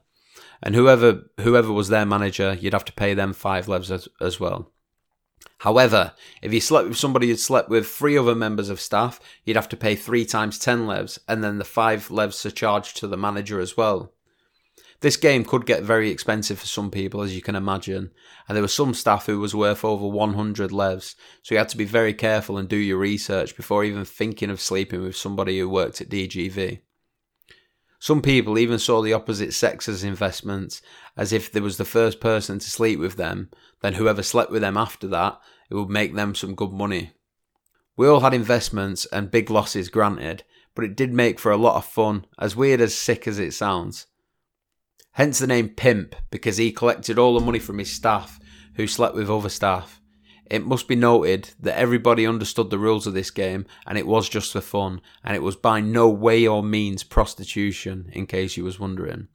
and 0.61 0.75
whoever 0.75 1.23
whoever 1.39 1.71
was 1.71 1.89
their 1.89 2.05
manager, 2.05 2.57
you'd 2.59 2.73
have 2.73 2.85
to 2.85 2.93
pay 2.93 3.13
them 3.13 3.33
five 3.33 3.67
levs 3.67 3.91
as, 3.91 4.07
as 4.19 4.39
well. 4.39 4.71
However, 5.59 6.13
if 6.41 6.53
you 6.53 6.61
slept 6.61 6.87
with 6.87 6.97
somebody 6.97 7.27
who'd 7.27 7.39
slept 7.39 7.69
with 7.69 7.87
three 7.87 8.17
other 8.17 8.35
members 8.35 8.69
of 8.69 8.79
staff, 8.79 9.19
you'd 9.43 9.55
have 9.55 9.69
to 9.69 9.77
pay 9.77 9.95
three 9.95 10.25
times 10.25 10.59
ten 10.59 10.85
levs, 10.85 11.17
and 11.27 11.43
then 11.43 11.57
the 11.57 11.63
five 11.63 12.09
levs 12.09 12.45
are 12.45 12.51
charged 12.51 12.97
to 12.97 13.07
the 13.07 13.17
manager 13.17 13.59
as 13.59 13.75
well. 13.75 14.13
This 15.01 15.17
game 15.17 15.45
could 15.45 15.67
get 15.67 15.83
very 15.83 16.09
expensive 16.09 16.57
for 16.57 16.65
some 16.65 16.89
people, 16.89 17.21
as 17.21 17.35
you 17.35 17.41
can 17.41 17.55
imagine, 17.55 18.11
and 18.47 18.55
there 18.55 18.63
were 18.63 18.67
some 18.67 18.95
staff 18.95 19.27
who 19.27 19.39
was 19.39 19.53
worth 19.53 19.85
over 19.85 20.07
100 20.07 20.71
levs, 20.71 21.13
so 21.43 21.53
you 21.53 21.59
had 21.59 21.69
to 21.69 21.77
be 21.77 21.85
very 21.85 22.13
careful 22.13 22.57
and 22.57 22.67
do 22.67 22.77
your 22.77 22.97
research 22.97 23.55
before 23.55 23.83
even 23.83 24.05
thinking 24.05 24.49
of 24.49 24.59
sleeping 24.59 25.03
with 25.03 25.15
somebody 25.15 25.59
who 25.59 25.69
worked 25.69 26.01
at 26.01 26.09
DGV. 26.09 26.79
Some 27.99 28.21
people 28.21 28.59
even 28.59 28.77
saw 28.77 29.01
the 29.01 29.13
opposite 29.13 29.53
sex 29.53 29.89
as 29.89 30.03
investments, 30.03 30.81
as 31.15 31.33
if 31.33 31.51
there 31.51 31.63
was 31.63 31.77
the 31.77 31.85
first 31.85 32.19
person 32.19 32.59
to 32.59 32.69
sleep 32.69 32.99
with 32.99 33.15
them, 33.15 33.49
then 33.81 33.93
whoever 33.93 34.21
slept 34.21 34.51
with 34.51 34.61
them 34.61 34.77
after 34.77 35.07
that, 35.07 35.39
it 35.69 35.75
would 35.75 35.89
make 35.89 36.13
them 36.13 36.35
some 36.35 36.55
good 36.55 36.71
money. 36.71 37.11
We 37.95 38.07
all 38.07 38.19
had 38.19 38.33
investments 38.33 39.05
and 39.07 39.31
big 39.31 39.49
losses 39.49 39.89
granted, 39.89 40.43
but 40.75 40.85
it 40.85 40.95
did 40.95 41.11
make 41.11 41.39
for 41.39 41.51
a 41.51 41.57
lot 41.57 41.75
of 41.75 41.85
fun, 41.85 42.25
as 42.37 42.55
weird 42.55 42.81
as 42.81 42.93
sick 42.93 43.27
as 43.27 43.39
it 43.39 43.53
sounds. 43.53 44.05
Hence 45.13 45.39
the 45.39 45.47
name 45.47 45.69
Pimp, 45.69 46.15
because 46.29 46.57
he 46.57 46.71
collected 46.71 47.17
all 47.17 47.33
the 47.33 47.43
money 47.43 47.57
from 47.57 47.79
his 47.79 47.91
staff, 47.91 48.39
who 48.75 48.85
slept 48.85 49.15
with 49.15 49.31
other 49.31 49.49
staff. 49.49 49.99
It 50.49 50.65
must 50.65 50.87
be 50.87 50.95
noted 50.95 51.51
that 51.59 51.77
everybody 51.77 52.25
understood 52.25 52.69
the 52.69 52.79
rules 52.79 53.05
of 53.05 53.13
this 53.13 53.31
game 53.31 53.65
and 53.85 53.97
it 53.97 54.07
was 54.07 54.29
just 54.29 54.53
for 54.53 54.61
fun, 54.61 55.01
and 55.23 55.35
it 55.35 55.43
was 55.43 55.55
by 55.55 55.81
no 55.81 56.09
way 56.09 56.47
or 56.47 56.63
means 56.63 57.03
prostitution, 57.03 58.09
in 58.13 58.25
case 58.27 58.57
you 58.57 58.63
was 58.63 58.79
wondering. 58.79 59.27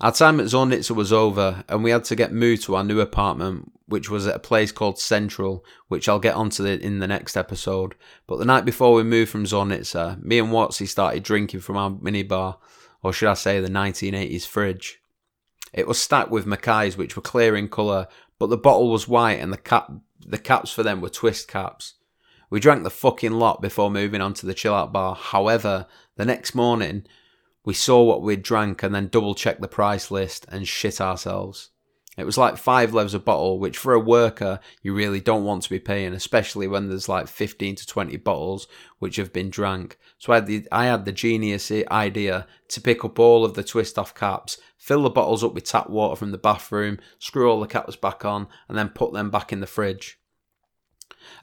Our 0.00 0.12
time 0.12 0.40
at 0.40 0.46
Zornitsa 0.46 0.92
was 0.92 1.12
over, 1.12 1.64
and 1.68 1.84
we 1.84 1.90
had 1.90 2.04
to 2.04 2.16
get 2.16 2.32
moved 2.32 2.64
to 2.64 2.74
our 2.74 2.84
new 2.84 3.00
apartment, 3.00 3.72
which 3.86 4.10
was 4.10 4.26
at 4.26 4.36
a 4.36 4.40
place 4.40 4.72
called 4.72 4.98
Central, 4.98 5.64
which 5.88 6.08
I'll 6.08 6.18
get 6.18 6.34
onto 6.34 6.62
the, 6.62 6.80
in 6.80 6.98
the 6.98 7.06
next 7.06 7.36
episode. 7.36 7.94
But 8.26 8.38
the 8.38 8.44
night 8.44 8.64
before 8.64 8.94
we 8.94 9.02
moved 9.02 9.30
from 9.30 9.44
Zornitsa, 9.44 10.22
me 10.22 10.38
and 10.38 10.48
Watsy 10.48 10.88
started 10.88 11.22
drinking 11.22 11.60
from 11.60 11.76
our 11.76 11.90
minibar, 11.90 12.56
or 13.02 13.12
should 13.12 13.28
I 13.28 13.34
say 13.34 13.60
the 13.60 13.68
1980s 13.68 14.46
fridge. 14.46 15.00
It 15.72 15.86
was 15.86 16.00
stacked 16.00 16.30
with 16.30 16.46
Mokais, 16.46 16.96
which 16.96 17.14
were 17.14 17.22
clear 17.22 17.54
in 17.54 17.68
colour, 17.68 18.08
but 18.38 18.48
the 18.48 18.56
bottle 18.56 18.90
was 18.90 19.06
white 19.08 19.40
and 19.40 19.52
the 19.52 19.58
cap 19.58 19.92
the 20.26 20.38
caps 20.38 20.70
for 20.70 20.82
them 20.82 21.00
were 21.00 21.08
twist 21.08 21.48
caps. 21.48 21.94
We 22.50 22.60
drank 22.60 22.84
the 22.84 22.90
fucking 22.90 23.32
lot 23.32 23.60
before 23.60 23.90
moving 23.90 24.20
on 24.20 24.34
to 24.34 24.46
the 24.46 24.54
chill 24.54 24.74
out 24.74 24.92
bar. 24.92 25.14
However, 25.14 25.86
the 26.16 26.24
next 26.24 26.54
morning, 26.54 27.04
we 27.64 27.74
saw 27.74 28.02
what 28.02 28.22
we'd 28.22 28.42
drank 28.42 28.82
and 28.82 28.94
then 28.94 29.08
double 29.08 29.34
checked 29.34 29.60
the 29.60 29.68
price 29.68 30.10
list 30.10 30.46
and 30.50 30.68
shit 30.68 31.00
ourselves. 31.00 31.70
It 32.16 32.24
was 32.24 32.38
like 32.38 32.56
five 32.56 32.92
levs 32.92 33.14
a 33.14 33.18
bottle, 33.18 33.58
which 33.58 33.76
for 33.76 33.92
a 33.92 34.00
worker 34.00 34.60
you 34.82 34.94
really 34.94 35.20
don't 35.20 35.44
want 35.44 35.62
to 35.64 35.70
be 35.70 35.80
paying, 35.80 36.12
especially 36.12 36.66
when 36.66 36.88
there's 36.88 37.08
like 37.08 37.28
15 37.28 37.76
to 37.76 37.86
20 37.86 38.16
bottles 38.18 38.68
which 38.98 39.16
have 39.16 39.32
been 39.32 39.50
drank. 39.50 39.98
So 40.18 40.32
I 40.32 40.36
had 40.36 40.46
the, 40.46 40.68
I 40.70 40.86
had 40.86 41.04
the 41.04 41.12
genius 41.12 41.70
idea 41.70 42.46
to 42.68 42.80
pick 42.80 43.04
up 43.04 43.18
all 43.18 43.44
of 43.44 43.54
the 43.54 43.64
twist 43.64 43.98
off 43.98 44.14
caps, 44.14 44.58
fill 44.76 45.02
the 45.02 45.10
bottles 45.10 45.42
up 45.42 45.54
with 45.54 45.64
tap 45.64 45.90
water 45.90 46.16
from 46.16 46.30
the 46.30 46.38
bathroom, 46.38 46.98
screw 47.18 47.50
all 47.50 47.60
the 47.60 47.66
caps 47.66 47.96
back 47.96 48.24
on, 48.24 48.46
and 48.68 48.78
then 48.78 48.88
put 48.88 49.12
them 49.12 49.30
back 49.30 49.52
in 49.52 49.60
the 49.60 49.66
fridge. 49.66 50.18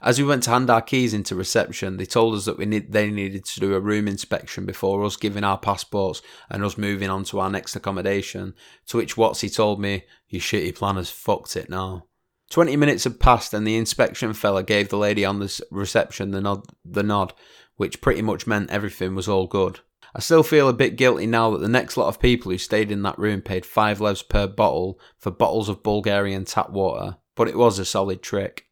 As 0.00 0.18
we 0.18 0.24
went 0.24 0.42
to 0.44 0.50
hand 0.50 0.68
our 0.68 0.82
keys 0.82 1.14
into 1.14 1.36
reception, 1.36 1.96
they 1.96 2.06
told 2.06 2.34
us 2.34 2.44
that 2.46 2.58
we 2.58 2.66
need, 2.66 2.92
they 2.92 3.10
needed 3.10 3.44
to 3.44 3.60
do 3.60 3.74
a 3.74 3.80
room 3.80 4.08
inspection 4.08 4.66
before 4.66 5.04
us 5.04 5.16
giving 5.16 5.44
our 5.44 5.58
passports 5.58 6.22
and 6.50 6.64
us 6.64 6.76
moving 6.76 7.08
on 7.08 7.22
to 7.24 7.38
our 7.38 7.48
next 7.48 7.76
accommodation. 7.76 8.54
To 8.88 8.96
which 8.96 9.14
Watsy 9.14 9.54
told 9.54 9.80
me, 9.80 10.04
"You 10.28 10.40
shitty 10.40 10.74
planners 10.74 11.10
fucked 11.10 11.56
it 11.56 11.70
now." 11.70 12.06
Twenty 12.50 12.76
minutes 12.76 13.04
had 13.04 13.20
passed, 13.20 13.54
and 13.54 13.64
the 13.64 13.76
inspection 13.76 14.32
fella 14.34 14.64
gave 14.64 14.88
the 14.88 14.98
lady 14.98 15.24
on 15.24 15.38
the 15.38 15.60
reception 15.70 16.32
the 16.32 16.40
nod, 16.40 16.64
the 16.84 17.04
nod, 17.04 17.32
which 17.76 18.00
pretty 18.00 18.22
much 18.22 18.46
meant 18.46 18.70
everything 18.70 19.14
was 19.14 19.28
all 19.28 19.46
good. 19.46 19.80
I 20.14 20.20
still 20.20 20.42
feel 20.42 20.68
a 20.68 20.74
bit 20.74 20.96
guilty 20.96 21.26
now 21.26 21.50
that 21.52 21.60
the 21.60 21.68
next 21.68 21.96
lot 21.96 22.08
of 22.08 22.20
people 22.20 22.50
who 22.50 22.58
stayed 22.58 22.90
in 22.90 23.02
that 23.02 23.18
room 23.18 23.40
paid 23.40 23.64
5 23.64 24.00
levs 24.00 24.28
per 24.28 24.46
bottle 24.46 25.00
for 25.16 25.30
bottles 25.30 25.68
of 25.68 25.82
Bulgarian 25.82 26.44
tap 26.44 26.70
water, 26.70 27.18
but 27.36 27.48
it 27.48 27.56
was 27.56 27.78
a 27.78 27.84
solid 27.84 28.22
trick. 28.22 28.66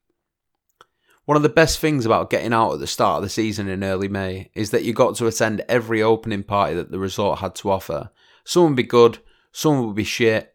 One 1.30 1.36
of 1.36 1.44
the 1.44 1.48
best 1.48 1.78
things 1.78 2.04
about 2.04 2.28
getting 2.28 2.52
out 2.52 2.72
at 2.72 2.80
the 2.80 2.88
start 2.88 3.18
of 3.18 3.22
the 3.22 3.28
season 3.28 3.68
in 3.68 3.84
early 3.84 4.08
May 4.08 4.50
is 4.52 4.72
that 4.72 4.82
you 4.82 4.92
got 4.92 5.14
to 5.14 5.28
attend 5.28 5.64
every 5.68 6.02
opening 6.02 6.42
party 6.42 6.74
that 6.74 6.90
the 6.90 6.98
resort 6.98 7.38
had 7.38 7.54
to 7.54 7.70
offer. 7.70 8.10
Some 8.42 8.64
would 8.64 8.74
be 8.74 8.82
good, 8.82 9.18
some 9.52 9.86
would 9.86 9.94
be 9.94 10.02
shit, 10.02 10.52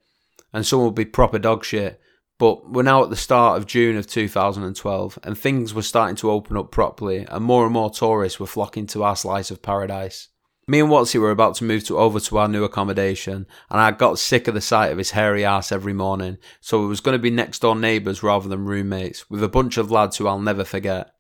and 0.52 0.66
some 0.66 0.84
would 0.84 0.94
be 0.94 1.06
proper 1.06 1.40
dog 1.40 1.64
shit. 1.64 2.02
But 2.38 2.70
we're 2.70 2.84
now 2.84 3.06
at 3.06 3.10
the 3.10 3.16
start 3.16 3.58
of 3.58 3.68
June 3.68 3.96
of 3.96 4.06
2012, 4.06 5.18
and 5.24 5.38
things 5.38 5.74
were 5.74 5.82
starting 5.82 6.18
to 6.18 6.30
open 6.30 6.58
up 6.58 6.72
properly, 6.72 7.26
and 7.26 7.46
more 7.46 7.64
and 7.64 7.72
more 7.72 7.90
tourists 7.90 8.42
were 8.42 8.46
flocking 8.46 8.86
to 8.88 9.04
our 9.04 9.16
slice 9.16 9.52
of 9.52 9.62
paradise. 9.62 10.28
Me 10.68 10.80
and 10.80 10.90
Watsy 10.90 11.20
were 11.20 11.30
about 11.30 11.54
to 11.56 11.64
move 11.64 11.84
to 11.84 12.00
over 12.00 12.20
to 12.20 12.38
our 12.40 12.48
new 12.48 12.64
accommodation, 12.64 13.46
and 13.70 13.80
I 13.80 13.92
got 13.92 14.18
sick 14.18 14.48
of 14.48 14.56
the 14.56 14.62
sight 14.62 14.92
of 14.92 14.98
his 14.98 15.12
hairy 15.12 15.46
ass 15.46 15.72
every 15.72 15.94
morning, 15.94 16.40
so 16.60 16.84
it 16.84 16.88
was 16.88 17.02
going 17.02 17.14
to 17.14 17.22
be 17.22 17.30
next 17.30 17.60
door 17.60 17.76
neighbours 17.76 18.24
rather 18.24 18.50
than 18.50 18.66
roommates, 18.66 19.30
with 19.30 19.44
a 19.44 19.48
bunch 19.48 19.78
of 19.78 19.92
lads 19.92 20.18
who 20.18 20.28
I'll 20.28 20.40
never 20.40 20.64
forget. 20.64 21.14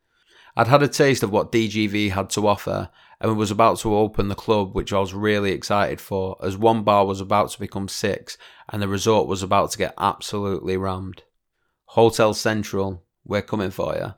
I'd 0.57 0.67
had 0.67 0.81
a 0.81 0.87
taste 0.87 1.21
of 1.21 1.31
what 1.31 1.51
DGV 1.51 2.11
had 2.11 2.31
to 2.31 2.47
offer, 2.47 2.89
and 3.21 3.37
was 3.37 3.51
about 3.51 3.77
to 3.79 3.95
open 3.95 4.29
the 4.29 4.35
club, 4.35 4.73
which 4.73 4.91
I 4.91 4.99
was 4.99 5.13
really 5.13 5.51
excited 5.51 6.01
for, 6.01 6.37
as 6.41 6.57
one 6.57 6.81
bar 6.81 7.05
was 7.05 7.21
about 7.21 7.51
to 7.51 7.59
become 7.59 7.87
six, 7.87 8.39
and 8.69 8.81
the 8.81 8.87
resort 8.87 9.27
was 9.27 9.43
about 9.43 9.69
to 9.71 9.77
get 9.77 9.93
absolutely 9.99 10.75
rammed. 10.75 11.21
Hotel 11.89 12.33
Central, 12.33 13.03
we're 13.23 13.43
coming 13.43 13.69
for 13.69 13.95
you. 13.95 14.13